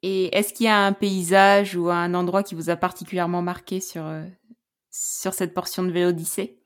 [0.01, 3.81] Et est-ce qu'il y a un paysage ou un endroit qui vous a particulièrement marqué
[3.81, 4.01] sur
[4.91, 6.57] sur cette portion de Véodyssée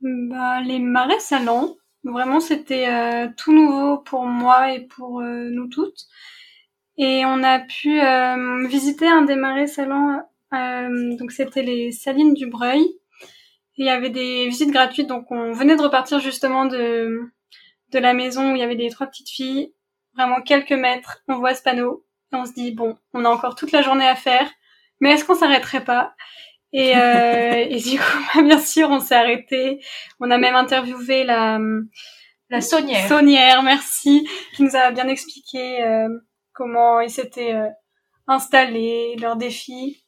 [0.00, 1.76] bah, Les marais salants.
[2.04, 6.06] Vraiment, c'était euh, tout nouveau pour moi et pour euh, nous toutes.
[6.98, 10.22] Et on a pu euh, visiter un des marais salants.
[10.52, 12.84] donc, c'était les Salines du Breuil.
[13.76, 15.06] il y avait des visites gratuites.
[15.06, 17.30] Donc, on venait de repartir justement de,
[17.92, 19.72] la maison où il y avait les trois petites filles.
[20.14, 21.22] Vraiment quelques mètres.
[21.28, 22.04] On voit ce panneau.
[22.32, 24.50] Et on se dit, bon, on a encore toute la journée à faire.
[25.00, 26.14] Mais est-ce qu'on s'arrêterait pas?
[26.72, 29.80] Et, euh, et du coup, bien sûr, on s'est arrêté.
[30.20, 31.58] On a même interviewé la
[32.52, 33.08] la Saunière.
[33.08, 36.08] Saunière, merci, qui nous a bien expliqué euh,
[36.52, 37.68] comment ils s'étaient euh,
[38.26, 40.04] installés, leurs défis,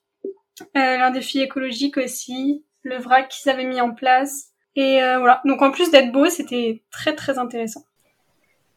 [0.76, 4.50] euh, leurs défis écologiques aussi, le vrac qu'ils avaient mis en place.
[4.76, 5.40] Et euh, voilà.
[5.46, 7.84] Donc en plus d'être beau, c'était très très intéressant.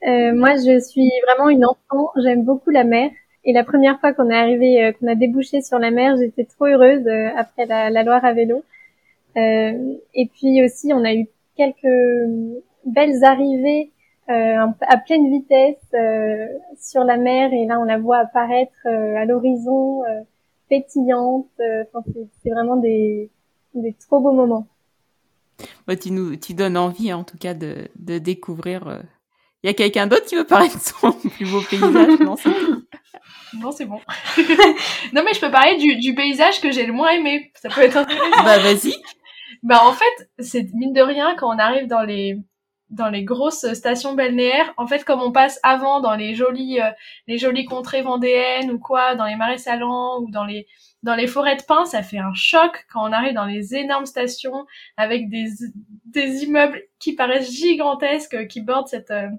[0.02, 2.12] moi, je suis vraiment une enfant.
[2.24, 3.12] J'aime beaucoup la mer.
[3.48, 6.44] Et la première fois qu'on est arrivé, euh, qu'on a débouché sur la mer, j'étais
[6.44, 8.62] trop heureuse euh, après la, la, Loire à vélo.
[9.38, 13.92] Euh, et puis aussi, on a eu quelques belles arrivées
[14.28, 15.80] à pleine vitesse
[16.78, 17.54] sur la mer.
[17.54, 20.02] Et là, on la voit apparaître à l'horizon,
[20.70, 21.48] pétillante.
[21.58, 23.30] C'est vraiment des,
[23.74, 24.68] des trop beaux moments.
[26.02, 29.02] tu nous, tu donnes envie, en tout cas, de, de découvrir
[29.64, 32.20] Il y a quelqu'un d'autre qui veut parler de son plus beau paysage?
[32.20, 32.36] Non,
[33.54, 34.00] Non, c'est bon.
[35.14, 37.52] non, mais je peux parler du, du paysage que j'ai le moins aimé.
[37.56, 38.44] Ça peut être intéressant.
[38.44, 38.94] Bah, vas-y.
[39.64, 42.38] Bah, en fait, c'est mine de rien, quand on arrive dans les,
[42.90, 46.90] dans les grosses stations balnéaires, en fait, comme on passe avant dans les jolies, euh,
[47.28, 50.68] les jolies contrées vendéennes ou quoi, dans les marais salants ou dans les,
[51.04, 54.06] dans les forêts de pins, ça fait un choc quand on arrive dans les énormes
[54.06, 55.48] stations avec des,
[56.06, 59.30] des immeubles qui paraissent gigantesques, qui bordent cette, euh,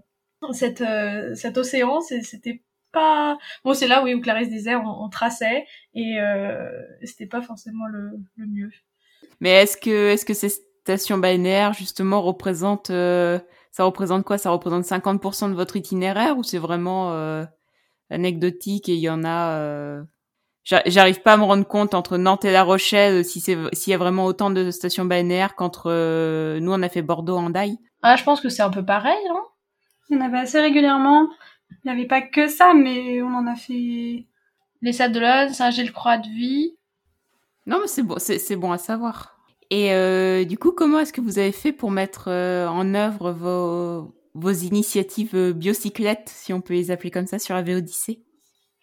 [0.52, 2.00] cette, euh, cet océan.
[2.00, 2.62] C'était
[2.93, 3.39] pas.
[3.64, 6.68] Bon c'est là oui où Clarisse disait on, on traçait et euh,
[7.05, 8.70] c'était pas forcément le, le mieux.
[9.41, 13.39] Mais est-ce que est-ce que ces stations balnéaires justement représentent euh,
[13.72, 14.39] ça représente quoi?
[14.39, 17.45] Ça représente 50% de votre itinéraire ou c'est vraiment euh,
[18.11, 20.03] anecdotique et il y en a euh,
[20.64, 23.95] j'arrive pas à me rendre compte entre Nantes et La Rochelle si c'est s'il y
[23.95, 25.91] a vraiment autant de stations balnéaires qu'entre
[26.59, 27.78] nous on a fait Bordeaux Hendaye?
[28.03, 29.43] Ah je pense que c'est un peu pareil non?
[30.11, 31.28] Il y en avait assez régulièrement
[31.70, 34.26] il n'y avait pas que ça, mais on en a fait.
[34.80, 36.76] Les d'Olonne, Saint-Gilles-Croix-de-Vie.
[37.66, 39.38] Non, mais c'est bon, c'est bon à savoir.
[39.70, 43.32] Et euh, du coup, comment est-ce que vous avez fait pour mettre euh, en œuvre
[43.32, 48.22] vos, vos initiatives euh, biocyclettes, si on peut les appeler comme ça, sur la Véodyssée?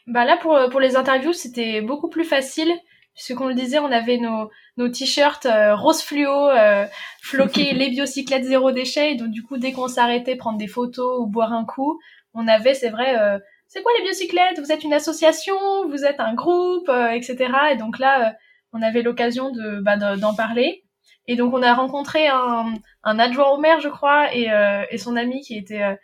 [0.06, 2.72] Bah là, pour, pour les interviews, c'était beaucoup plus facile.
[3.16, 6.86] Puisque, comme on le disait, on avait nos, nos t-shirts euh, rose fluo, euh,
[7.22, 9.14] floqués les biocyclettes zéro déchet.
[9.14, 12.00] Et donc, du coup, dès qu'on s'arrêtait prendre des photos ou boire un coup,
[12.36, 15.56] on avait, c'est vrai, euh, c'est quoi les biocyclettes Vous êtes une association?
[15.90, 16.88] Vous êtes un groupe?
[16.90, 17.38] Euh, Etc.
[17.72, 18.32] Et donc là, euh,
[18.74, 20.84] on avait l'occasion de bah, d'en parler.
[21.28, 22.74] Et donc on a rencontré un,
[23.04, 24.48] un adjoint au maire, je crois, et,
[24.92, 25.98] et son ami qui était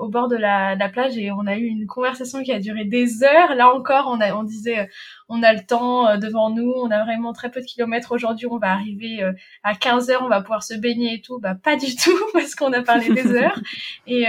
[0.00, 2.84] au bord de la, la, plage et on a eu une conversation qui a duré
[2.84, 3.54] des heures.
[3.54, 4.90] Là encore, on, a, on disait,
[5.30, 8.58] on a le temps devant nous, on a vraiment très peu de kilomètres aujourd'hui, on
[8.58, 9.24] va arriver
[9.62, 11.38] à 15 heures, on va pouvoir se baigner et tout.
[11.38, 13.58] Bah pas du tout parce qu'on a parlé des heures.
[14.06, 14.26] Et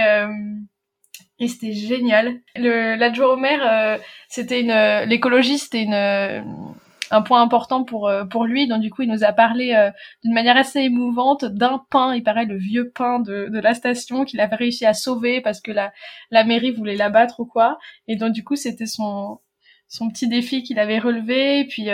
[1.42, 2.40] et c'était génial.
[2.54, 6.40] L'adjoint au maire, euh, c'était une l'écologie, c'était une euh,
[7.10, 8.68] un point important pour euh, pour lui.
[8.68, 9.90] Donc du coup, il nous a parlé
[10.22, 14.24] d'une manière assez émouvante d'un pain, il paraît le vieux pain de, de la station
[14.24, 15.92] qu'il avait réussi à sauver parce que la
[16.30, 17.78] la mairie voulait l'abattre ou quoi.
[18.06, 19.40] Et donc du coup, c'était son
[19.88, 21.58] son petit défi qu'il avait relevé.
[21.58, 21.88] Et puis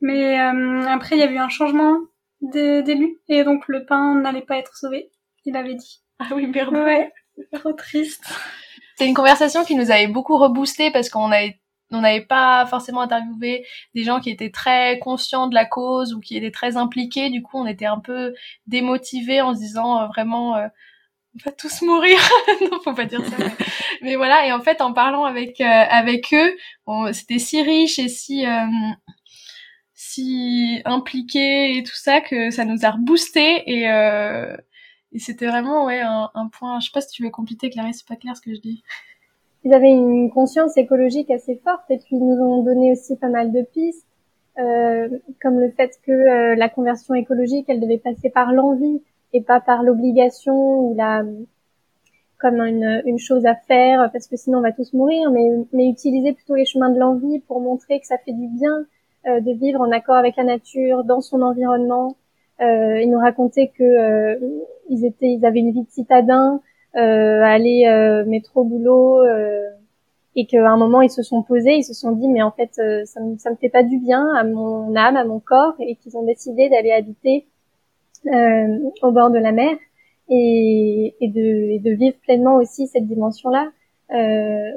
[0.00, 1.96] mais après, il y a eu un changement
[2.42, 5.10] d'élu et donc le pain n'allait pas être sauvé.
[5.44, 6.00] Il avait dit.
[6.20, 6.74] Ah oui, merde.
[6.74, 7.12] Ouais.
[7.52, 8.24] Trop triste.
[8.96, 11.58] C'est une conversation qui nous avait beaucoup reboosté parce qu'on avait
[11.90, 13.64] on n'avait pas forcément interviewé
[13.94, 17.30] des gens qui étaient très conscients de la cause ou qui étaient très impliqués.
[17.30, 18.34] Du coup, on était un peu
[18.66, 20.66] démotivés en se disant euh, vraiment euh,
[21.34, 22.18] on va tous mourir.
[22.62, 23.36] non, faut pas dire ça.
[24.02, 24.46] Mais, voilà.
[24.46, 26.56] Et en fait, en parlant avec euh, avec eux,
[27.12, 28.44] c'était si riche et si
[29.94, 33.86] si impliqué et tout ça que ça nous a reboosté et
[35.16, 36.78] et c'était vraiment ouais un, un, point.
[36.78, 38.82] Je sais pas si tu veux compléter, Clarisse, c'est pas clair ce que je dis.
[39.64, 43.30] Ils avaient une conscience écologique assez forte et puis ils nous ont donné aussi pas
[43.30, 44.06] mal de pistes,
[44.58, 45.08] euh,
[45.40, 49.02] comme le fait que euh, la conversion écologique, elle devait passer par l'envie
[49.32, 51.24] et pas par l'obligation ou la
[52.38, 55.88] comme une, une, chose à faire parce que sinon on va tous mourir, mais, mais
[55.88, 58.84] utiliser plutôt les chemins de l'envie pour montrer que ça fait du bien
[59.26, 62.16] euh, de vivre en accord avec la nature, dans son environnement,
[62.60, 64.38] ils nous racontaient que euh,
[64.88, 66.60] ils étaient, ils avaient une vie de citadin,
[66.96, 69.62] euh, aller euh, métro boulot, euh,
[70.34, 72.70] et qu'à un moment ils se sont posés, ils se sont dit mais en fait
[72.78, 75.74] euh, ça me ça me fait pas du bien à mon âme, à mon corps,
[75.80, 77.46] et qu'ils ont décidé d'aller habiter
[79.02, 79.76] au bord de la mer
[80.28, 83.70] et, et, de, et de vivre pleinement aussi cette dimension-là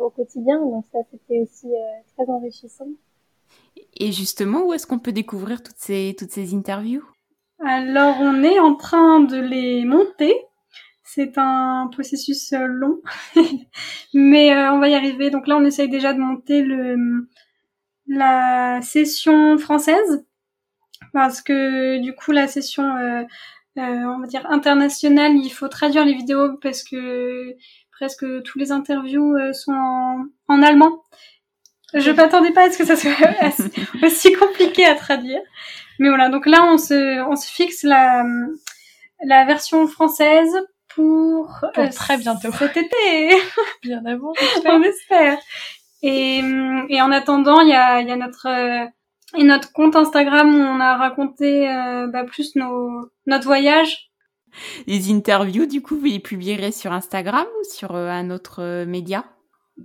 [0.02, 0.60] au quotidien.
[0.60, 1.68] Donc ça c'était aussi
[2.16, 2.88] très enrichissant.
[4.00, 7.04] Et justement, où est-ce qu'on peut découvrir toutes ces toutes ces interviews?
[7.66, 10.34] Alors, on est en train de les monter.
[11.04, 13.02] C'est un processus euh, long,
[14.14, 15.30] mais euh, on va y arriver.
[15.30, 17.28] Donc là, on essaye déjà de monter le
[18.08, 20.26] la session française
[21.14, 23.24] parce que du coup, la session euh,
[23.78, 27.56] on va dire internationale, il faut traduire les vidéos parce que
[27.92, 31.04] presque tous les interviews sont en, en allemand.
[31.94, 33.12] Je m'attendais pas à ce que ça soit
[34.04, 35.42] aussi compliqué à traduire.
[36.00, 38.24] Mais voilà, donc là, on se, on se fixe la,
[39.24, 40.58] la version française
[40.96, 42.52] pour, pour euh, très bientôt.
[42.54, 43.30] Cet été.
[43.84, 44.34] Bien avant.
[44.66, 45.38] on espère.
[46.02, 46.42] Et,
[46.90, 48.86] et en attendant, il y a, y a notre, euh,
[49.38, 54.10] et notre compte Instagram où on a raconté euh, bah, plus nos, notre voyage.
[54.88, 59.26] Les interviews, du coup, vous les publierez sur Instagram ou sur un autre média?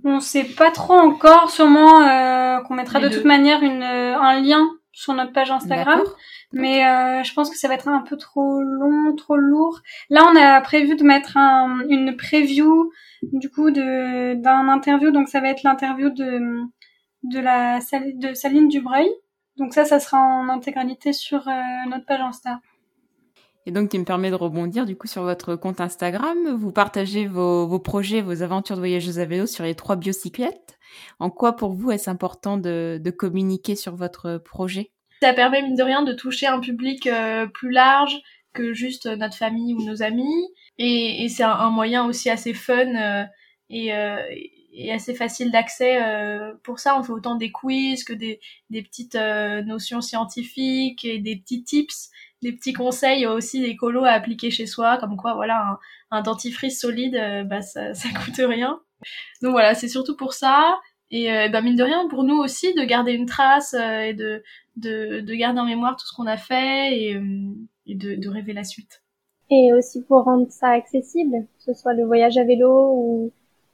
[0.03, 2.01] On sait pas trop encore, sûrement
[2.63, 6.01] qu'on mettra de toute manière une, un lien sur notre page Instagram.
[6.53, 9.81] Mais euh, je pense que ça va être un peu trop long, trop lourd.
[10.09, 12.91] Là, on a prévu de mettre un, une preview
[13.33, 15.11] du coup de d'un interview.
[15.11, 16.61] Donc ça va être l'interview de
[17.23, 19.09] de la de Saline Dubreuil.
[19.57, 21.51] Donc ça, ça sera en intégralité sur euh,
[21.89, 22.59] notre page Insta.
[23.67, 26.55] Et donc, qui me permet de rebondir du coup sur votre compte Instagram.
[26.55, 30.77] Vous partagez vos, projets, vos aventures de voyageuse à vélo sur les trois biocyclettes.
[31.19, 34.91] En quoi pour vous est-ce important de, communiquer sur votre projet?
[35.21, 38.21] Ça permet mine de rien de toucher un public euh, plus large
[38.53, 40.47] que juste notre famille ou nos amis.
[40.77, 43.23] Et, c'est un, moyen aussi assez fun euh,
[43.69, 44.17] et, euh,
[44.73, 45.97] et, assez facile d'accès.
[46.63, 48.39] Pour ça, on fait autant des quiz que des,
[48.69, 52.11] petites notions scientifiques et des petits tips
[52.45, 55.79] des petits conseils aussi écolos à appliquer chez soi, comme quoi voilà
[56.11, 58.79] un, dentifrice solide, bah ça, ça coûte rien.
[59.41, 60.79] Donc voilà, c'est surtout pour ça.
[61.11, 64.13] Et euh, bah, mine de rien, pour nous aussi, de garder une trace euh, et
[64.13, 64.43] de,
[64.75, 67.53] de, de, garder en mémoire tout ce qu'on a fait et, euh,
[67.85, 69.03] et de, de, rêver la suite.
[69.51, 73.33] Et aussi pour rendre ça accessible, que ce soit le voyage à vélo ou,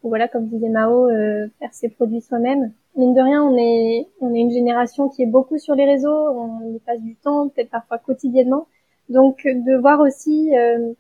[0.10, 2.72] voilà, comme disait Mao, euh, faire ses produits soi-même.
[2.96, 6.10] Mine de rien, on est, on est une génération qui est beaucoup sur les réseaux,
[6.10, 8.68] on y passe du temps, peut-être parfois quotidiennement.
[9.10, 10.94] Donc de voir aussi, euh,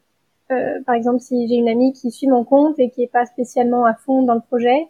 [0.85, 3.85] par exemple, si j'ai une amie qui suit mon compte et qui est pas spécialement
[3.85, 4.87] à fond dans le projet,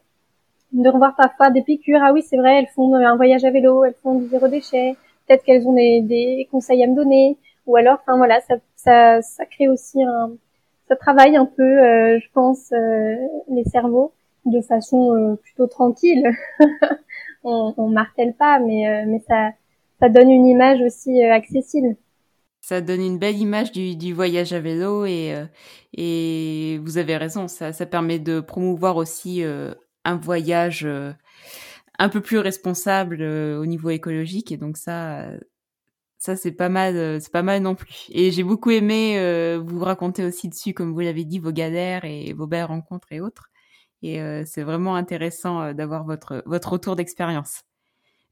[0.73, 2.01] de revoir parfois des piqûres.
[2.03, 4.95] Ah oui, c'est vrai, elles font un voyage à vélo, elles font du zéro déchet.
[5.27, 7.37] Peut-être qu'elles ont des, des, conseils à me donner.
[7.67, 10.31] Ou alors, enfin voilà, ça, ça, ça crée aussi un,
[10.91, 13.15] ça travaille un peu, euh, je pense, euh,
[13.49, 14.13] les cerveaux
[14.45, 16.29] de façon euh, plutôt tranquille.
[17.45, 19.51] on, on martèle pas, mais mais ça,
[20.01, 21.95] ça donne une image aussi accessible.
[22.59, 25.33] Ça donne une belle image du, du voyage à vélo et
[25.95, 30.85] et vous avez raison, ça, ça permet de promouvoir aussi un voyage
[31.99, 35.27] un peu plus responsable au niveau écologique et donc ça
[36.21, 38.05] ça c'est pas mal euh, c'est pas mal non plus.
[38.11, 39.17] Et j'ai beaucoup aimé
[39.57, 43.19] vous raconter aussi dessus comme vous l'avez dit vos galères et vos belles rencontres et
[43.19, 43.49] autres.
[44.03, 47.63] Et c'est vraiment intéressant d'avoir votre votre retour d'expérience.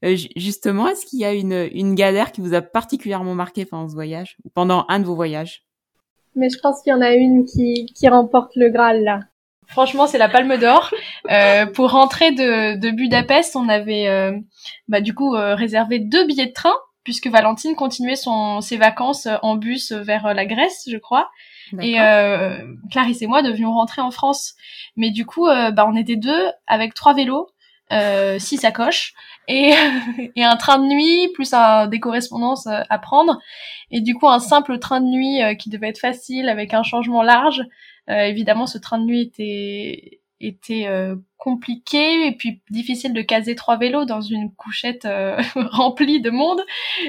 [0.02, 3.94] Justement est-ce qu'il y a une une galère qui vous a particulièrement marqué pendant ce
[3.94, 5.64] voyage ou pendant un de vos voyages?
[6.36, 9.20] Mais je pense qu'il y en a une qui qui remporte le Graal là.
[9.70, 10.90] Franchement, c'est la Palme d'Or.
[11.30, 14.36] Euh, pour rentrer de, de, Budapest, on avait euh,
[14.88, 16.74] bah, du coup euh, réservé deux billets de train
[17.10, 21.28] puisque Valentine continuait son, ses vacances en bus vers la Grèce, je crois.
[21.80, 22.56] Et euh,
[22.88, 24.54] Clarisse et moi devions rentrer en France.
[24.94, 27.48] Mais du coup, bah, on était deux avec trois vélos,
[28.38, 29.14] six sacoches
[29.48, 29.72] et,
[30.36, 33.40] et un train de nuit plus un, des correspondances à prendre.
[33.90, 37.24] Et du coup, un simple train de nuit qui devait être facile avec un changement
[37.24, 37.64] large.
[38.08, 43.54] Euh, évidemment, ce train de nuit était était euh, compliqué et puis difficile de caser
[43.54, 46.60] trois vélos dans une couchette euh, remplie de monde.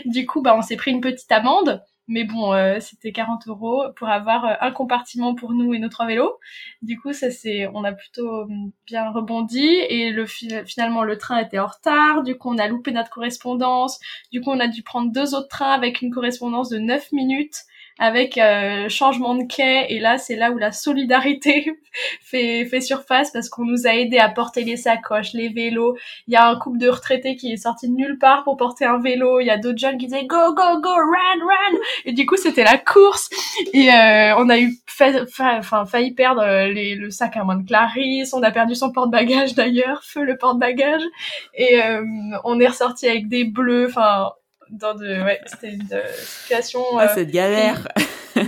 [0.05, 1.83] Du coup, bah, on s'est pris une petite amende.
[2.07, 2.51] Mais bon,
[2.81, 6.39] c'était 40 euros pour avoir un compartiment pour nous et nos trois vélos.
[6.81, 8.47] Du coup, ça c'est, on a plutôt
[8.85, 12.23] bien rebondi et le finalement le train était en retard.
[12.23, 13.97] Du coup, on a loupé notre correspondance.
[14.33, 17.63] Du coup, on a dû prendre deux autres trains avec une correspondance de 9 minutes
[18.01, 21.71] avec euh, changement de quai et là c'est là où la solidarité
[22.23, 25.95] fait fait surface parce qu'on nous a aidé à porter les sacoches, les vélos.
[26.27, 28.85] Il y a un couple de retraités qui est sorti de nulle part pour porter
[28.85, 29.39] un vélo.
[29.39, 32.37] Il y a d'autres jeunes qui disaient go go go run run et du coup
[32.37, 33.29] c'était la course
[33.71, 37.67] et euh, on a eu enfin failli perdre euh, les, le sac à main de
[37.67, 38.33] Clarisse.
[38.33, 41.05] On a perdu son porte-bagages d'ailleurs, feu le porte-bagages
[41.53, 42.03] et euh,
[42.45, 43.85] on est ressorti avec des bleus.
[43.89, 44.31] Enfin
[44.71, 47.87] dans de ouais c'était une euh, situation ah, euh, cette galère.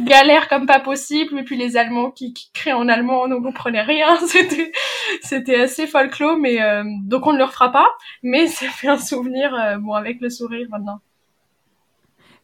[0.01, 1.39] galère comme pas possible.
[1.39, 4.17] Et puis les allemands qui, qui créent en allemand on ne comprenait rien.
[4.27, 4.71] C'était
[5.21, 7.87] c'était assez folklore mais euh, donc on ne le refera pas.
[8.21, 10.99] Mais ça fait un souvenir euh, bon avec le sourire maintenant.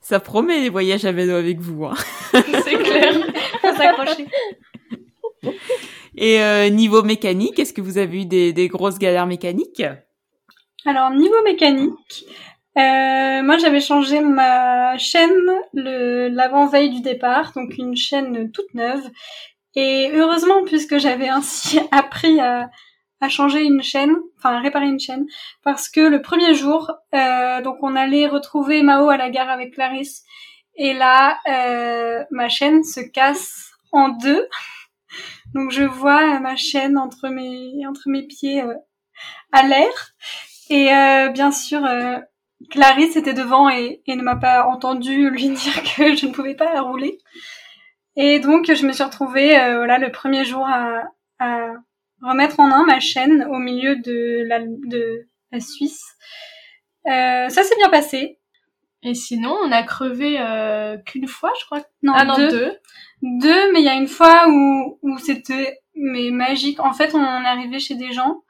[0.02, 1.94] Ça promet les voyages à vélo avec vous hein.
[2.34, 3.14] c'est clair.
[3.62, 4.28] Faut s'accrocher.
[6.16, 9.84] Et euh, niveau mécanique est-ce que vous avez eu des, des grosses galères mécaniques?
[10.86, 12.26] Alors niveau mécanique
[12.80, 15.32] euh, moi, j'avais changé ma chaîne
[15.74, 19.10] le l'avant-veille du départ, donc une chaîne toute neuve.
[19.76, 22.70] Et heureusement, puisque j'avais ainsi appris à,
[23.22, 25.26] à changer une chaîne, enfin à réparer une chaîne,
[25.64, 29.74] parce que le premier jour, euh, donc on allait retrouver Mao à la gare avec
[29.74, 30.24] Clarisse,
[30.76, 34.48] et là, euh, ma chaîne se casse en deux.
[35.54, 38.76] Donc je vois ma chaîne entre mes entre mes pieds euh,
[39.52, 40.14] à l'air,
[40.70, 41.82] et euh, bien sûr
[42.70, 46.56] Clarisse était devant et, et ne m'a pas entendu lui dire que je ne pouvais
[46.56, 47.18] pas rouler.
[48.16, 51.04] Et donc, je me suis retrouvée, euh, voilà, le premier jour à,
[51.40, 51.72] à,
[52.22, 56.04] remettre en main ma chaîne au milieu de la, de la Suisse.
[57.08, 58.40] Euh, ça s'est bien passé.
[59.04, 61.82] Et sinon, on a crevé euh, qu'une fois, je crois.
[62.04, 62.50] Non, ah non, deux.
[62.50, 62.78] deux.
[63.22, 66.82] Deux, mais il y a une fois où, où c'était mais magique.
[66.82, 68.42] En fait, on est arrivé chez des gens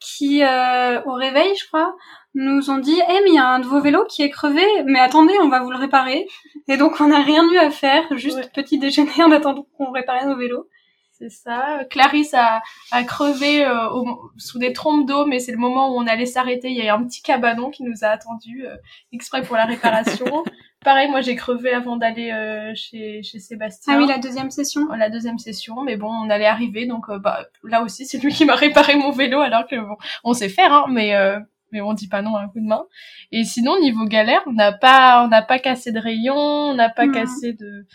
[0.00, 1.94] qui, euh, au réveil, je crois,
[2.34, 4.64] nous ont dit, eh, mais il y a un de vos vélos qui est crevé,
[4.84, 6.26] mais attendez, on va vous le réparer.
[6.68, 8.50] Et donc, on n'a rien eu à faire, juste Ouais.
[8.54, 10.68] petit déjeuner en attendant qu'on réparait nos vélos.
[11.16, 11.84] C'est ça.
[11.90, 15.96] Clarisse a, a crevé euh, au- sous des trompes d'eau, mais c'est le moment où
[16.00, 16.68] on allait s'arrêter.
[16.70, 18.74] Il y a un petit cabanon qui nous a attendu euh,
[19.12, 20.42] exprès pour la réparation.
[20.84, 23.94] Pareil, moi j'ai crevé avant d'aller euh, chez, chez Sébastien.
[23.94, 24.86] Ah oui, la deuxième session.
[24.88, 28.32] la deuxième session, mais bon, on allait arriver, donc euh, bah, là aussi c'est lui
[28.32, 31.40] qui m'a réparé mon vélo, alors que bon, on sait faire, hein, mais euh,
[31.72, 32.84] mais on dit pas non à un coup de main.
[33.32, 36.90] Et sinon niveau galère, on n'a pas on n'a pas cassé de rayons, on n'a
[36.90, 37.86] pas cassé de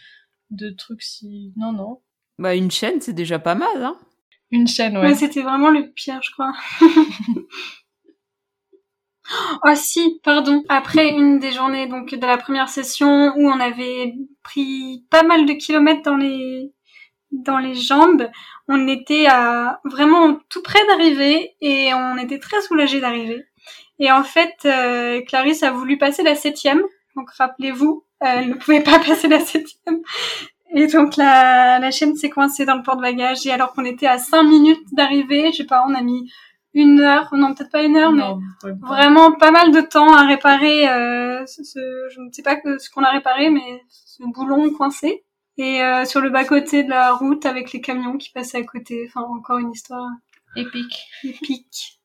[0.49, 2.01] de trucs si non non
[2.39, 3.95] Bah, une chaîne, c'est déjà pas mal, hein.
[4.51, 5.15] une chaîne Ouais, ouais.
[5.15, 6.53] c'était vraiment le pire, je crois.
[9.63, 10.63] oh si, pardon.
[10.69, 14.13] Après une des journées donc de la première session où on avait
[14.43, 16.71] pris pas mal de kilomètres dans les
[17.31, 18.27] dans les jambes,
[18.67, 23.45] on était à vraiment tout près d'arriver et on était très soulagés d'arriver.
[23.99, 26.81] Et en fait, euh, Clarisse a voulu passer la septième.
[27.15, 30.01] Donc rappelez-vous, euh, elle ne pouvait pas passer la septième.
[30.75, 34.19] Et donc la, la chaîne s'est coincée dans le porte-bagages et alors qu'on était à
[34.19, 36.31] cinq minutes d'arriver, je sais pas, on a mis
[36.73, 38.87] une heure, non peut-être pas une heure, mais Non, pas.
[38.87, 42.77] vraiment pas mal de temps à réparer euh, ce, ce- je ne sais pas que,
[42.77, 45.23] ce qu'on a réparé, mais ce boulon coincé.
[45.57, 49.05] Et euh, sur le bas-côté de la route avec les camions qui passaient à côté.
[49.07, 50.07] Enfin, encore une histoire
[50.55, 51.07] épique.
[51.23, 51.99] épique.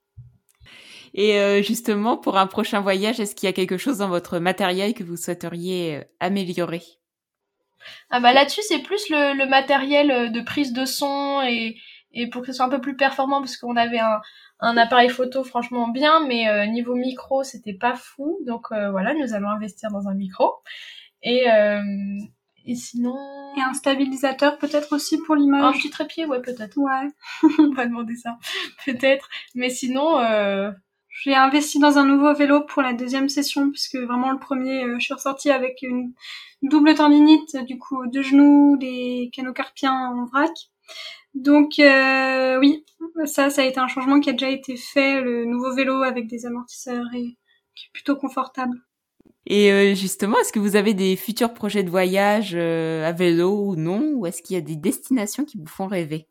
[1.15, 4.39] Et euh, justement, pour un prochain voyage, est-ce qu'il y a quelque chose dans votre
[4.41, 6.83] matériel que vous souhaiteriez améliorer?
[8.11, 11.77] Ah bah là-dessus c'est plus le, le matériel de prise de son et
[12.12, 14.21] et pour que ce soit un peu plus performant parce qu'on avait un
[14.65, 19.15] un appareil photo franchement bien, mais euh, niveau micro c'était pas fou, donc euh, voilà
[19.15, 20.53] nous allons investir dans un micro
[21.23, 21.81] et euh,
[22.67, 23.15] et sinon
[23.59, 25.77] Et un stabilisateur peut-être aussi pour un l'image.
[25.77, 27.09] petit trépied ouais peut-être Ouais.
[27.59, 28.39] on va demander ça
[28.87, 30.19] peut-être mais sinon
[31.23, 35.05] J'ai investi dans un nouveau vélo pour la deuxième session puisque vraiment le premier, je
[35.05, 36.12] suis ressortie avec une
[36.62, 40.51] double tendinite, du coup deux genoux, les canaux carpiens en vrac.
[41.35, 42.85] Donc euh, oui,
[43.24, 46.26] ça, ça a été un changement qui a déjà été fait, le nouveau vélo avec
[46.28, 47.37] des amortisseurs et
[47.74, 48.76] qui est plutôt confortable.
[49.47, 53.66] Et euh, justement, est-ce que vous avez des futurs projets de voyage euh, à vélo
[53.66, 54.12] ou non?
[54.14, 56.28] Ou est-ce qu'il y a des destinations qui vous font rêver?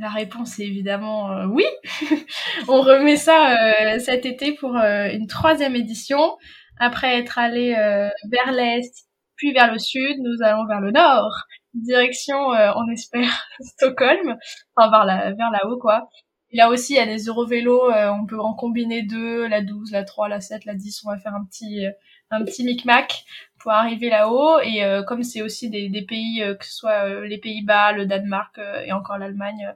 [0.00, 1.64] La réponse est évidemment euh, oui.
[2.68, 6.36] On remet ça euh, cet été pour euh, une troisième édition.
[6.78, 8.92] Après être allé euh, vers l'est,
[9.36, 11.32] puis vers le sud, nous allons vers le nord.
[11.74, 14.36] Direction, euh, on espère, Stockholm.
[14.76, 16.08] Enfin, vers la, vers là-haut, quoi.
[16.52, 19.92] Là aussi, il y a des Eurovélos, euh, on peut en combiner deux, la 12,
[19.92, 21.02] la 3, la 7, la 10.
[21.04, 21.90] On va faire un petit, euh,
[22.30, 23.24] un petit micmac
[23.60, 24.58] pour arriver là-haut.
[24.60, 27.92] Et euh, comme c'est aussi des, des pays, euh, que ce soit euh, les Pays-Bas,
[27.92, 29.74] le Danemark et encore l'Allemagne,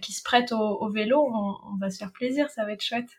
[0.00, 2.82] qui se prêtent au, au vélo, on, on va se faire plaisir, ça va être
[2.84, 3.10] chouette.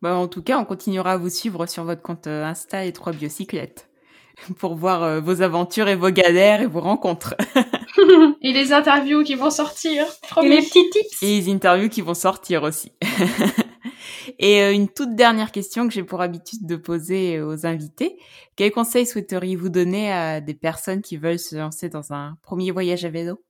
[0.00, 3.12] bah, En tout cas, on continuera à vous suivre sur votre compte Insta et trois
[3.12, 3.90] bicyclettes
[4.58, 7.34] pour voir euh, vos aventures et vos galères et vos rencontres.
[8.42, 10.04] Et les interviews qui vont sortir,
[10.42, 12.92] Et les petits tips Et les interviews qui vont sortir aussi.
[14.38, 18.18] et euh, une toute dernière question que j'ai pour habitude de poser aux invités.
[18.56, 23.04] Quels conseils souhaiteriez-vous donner à des personnes qui veulent se lancer dans un premier voyage
[23.04, 23.40] à vélo?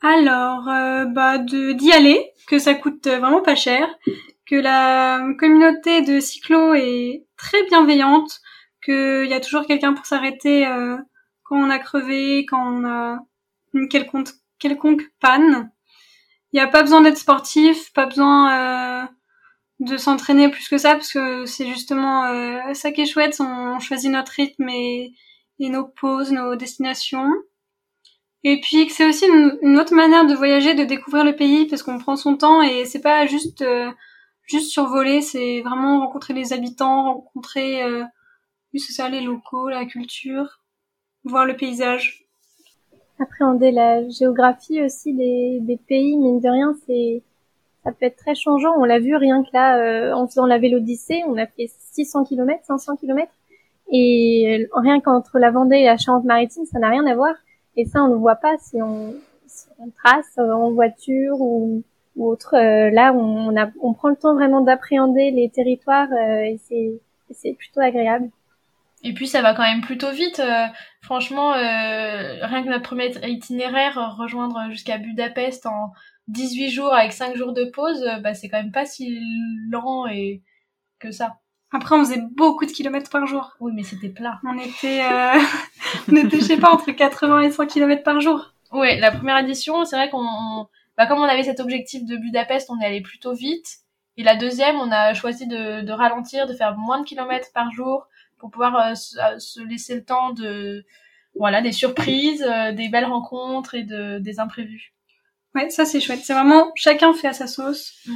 [0.00, 3.86] Alors, euh, bah, de d'y aller, que ça coûte vraiment pas cher,
[4.46, 8.40] que la communauté de cyclo est très bienveillante,
[8.84, 10.96] qu'il y a toujours quelqu'un pour s'arrêter euh,
[11.42, 13.18] quand on a crevé, quand on a
[13.74, 14.28] une quelconque,
[14.58, 15.70] quelconque panne.
[16.52, 19.06] Il n'y a pas besoin d'être sportif, pas besoin euh,
[19.80, 23.80] de s'entraîner plus que ça, parce que c'est justement euh, ça qui est chouette, on
[23.80, 25.12] choisit notre rythme et,
[25.58, 27.28] nos pauses, nos destinations.
[28.44, 31.66] Et puis que c'est aussi une, une autre manière de voyager, de découvrir le pays,
[31.66, 33.90] parce qu'on prend son temps et c'est pas juste euh,
[34.46, 38.04] juste survoler, c'est vraiment rencontrer les habitants, rencontrer euh,
[38.78, 40.60] c'est ça, les locaux, la culture,
[41.24, 42.26] voir le paysage.
[43.18, 47.22] Appréhender la géographie aussi des, des pays, mine de rien, c'est
[47.84, 48.72] ça peut être très changeant.
[48.78, 52.24] On l'a vu rien que là, euh, en faisant la Vélodyssée, on a fait 600
[52.24, 53.30] km, 500 km,
[53.92, 57.34] et rien qu'entre la Vendée et la Charente-Maritime, ça n'a rien à voir.
[57.76, 59.14] Et ça, on ne voit pas si on,
[59.46, 61.82] si on trace euh, en voiture ou,
[62.16, 62.54] ou autre.
[62.54, 66.60] Euh, là, on, a, on prend le temps vraiment d'appréhender les territoires euh, et
[67.30, 68.30] c'est plutôt agréable.
[69.04, 70.40] Et puis ça va quand même plutôt vite.
[70.40, 70.66] euh,
[71.02, 75.92] franchement, euh, rien que notre premier itinéraire, euh, rejoindre jusqu'à Budapest en
[76.28, 79.20] 18 jours avec 5 jours de pause, euh, bah, c'est quand même pas si
[79.70, 80.42] lent et
[80.98, 81.36] que ça.
[81.72, 83.56] Après, on faisait beaucoup de kilomètres par jour.
[83.60, 84.40] Oui, mais c'était plat.
[84.44, 85.38] On était, euh,
[86.10, 88.54] on était, je sais pas, entre 80 et 100 kilomètres par jour.
[88.72, 92.70] Oui, la première édition, c'est vrai qu'on, bah, comme on avait cet objectif de Budapest,
[92.70, 93.66] on est allé plutôt vite.
[94.16, 97.70] Et la deuxième, on a choisi de, de ralentir, de faire moins de kilomètres par
[97.72, 98.06] jour
[98.38, 100.84] pour pouvoir euh, se, euh, se laisser le temps de,
[101.34, 104.92] voilà, des surprises, euh, des belles rencontres et de, des imprévus.
[105.54, 106.20] Ouais, ça c'est chouette.
[106.22, 107.94] C'est vraiment chacun fait à sa sauce.
[108.06, 108.12] Mm.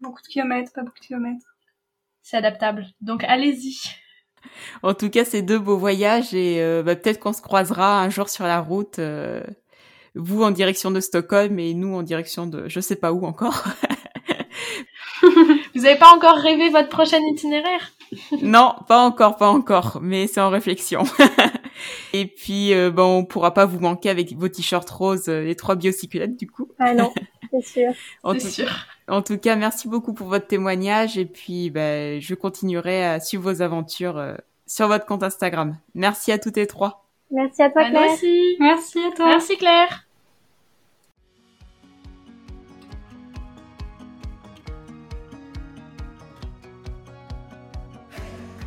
[0.00, 1.46] Beaucoup de kilomètres, pas beaucoup de kilomètres.
[2.22, 2.86] C'est adaptable.
[3.00, 3.78] Donc allez-y.
[4.82, 8.08] En tout cas, c'est deux beaux voyages et euh, bah, peut-être qu'on se croisera un
[8.08, 8.98] jour sur la route.
[8.98, 9.42] euh,
[10.14, 13.64] vous en direction de Stockholm et nous en direction de je sais pas où encore.
[15.74, 17.92] Vous avez pas encore rêvé votre prochain itinéraire?
[18.42, 21.04] Non, pas encore, pas encore, mais c'est en réflexion.
[22.12, 25.54] et puis, euh, bon, on pourra pas vous manquer avec vos t-shirts roses, euh, les
[25.56, 26.68] trois biocyclettes du coup.
[26.78, 27.12] Ah non,
[27.52, 27.92] c'est sûr.
[28.22, 28.68] En C'est tout, sûr.
[29.08, 33.44] en tout cas, merci beaucoup pour votre témoignage et puis bah, je continuerai à suivre
[33.52, 34.34] vos aventures euh,
[34.66, 35.76] sur votre compte Instagram.
[35.94, 37.06] Merci à toutes les trois.
[37.30, 38.10] Merci à toi, Claire.
[38.12, 38.56] aussi.
[38.58, 39.26] Merci à toi.
[39.26, 40.04] Merci Claire.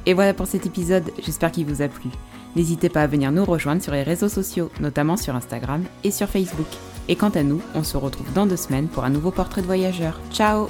[0.06, 2.10] Et voilà pour cet épisode, j'espère qu'il vous a plu.
[2.56, 6.28] N'hésitez pas à venir nous rejoindre sur les réseaux sociaux, notamment sur Instagram et sur
[6.28, 6.68] Facebook.
[7.08, 9.68] Et quant à nous, on se retrouve dans deux semaines pour un nouveau portrait de
[9.68, 10.20] voyageur.
[10.32, 10.68] Ciao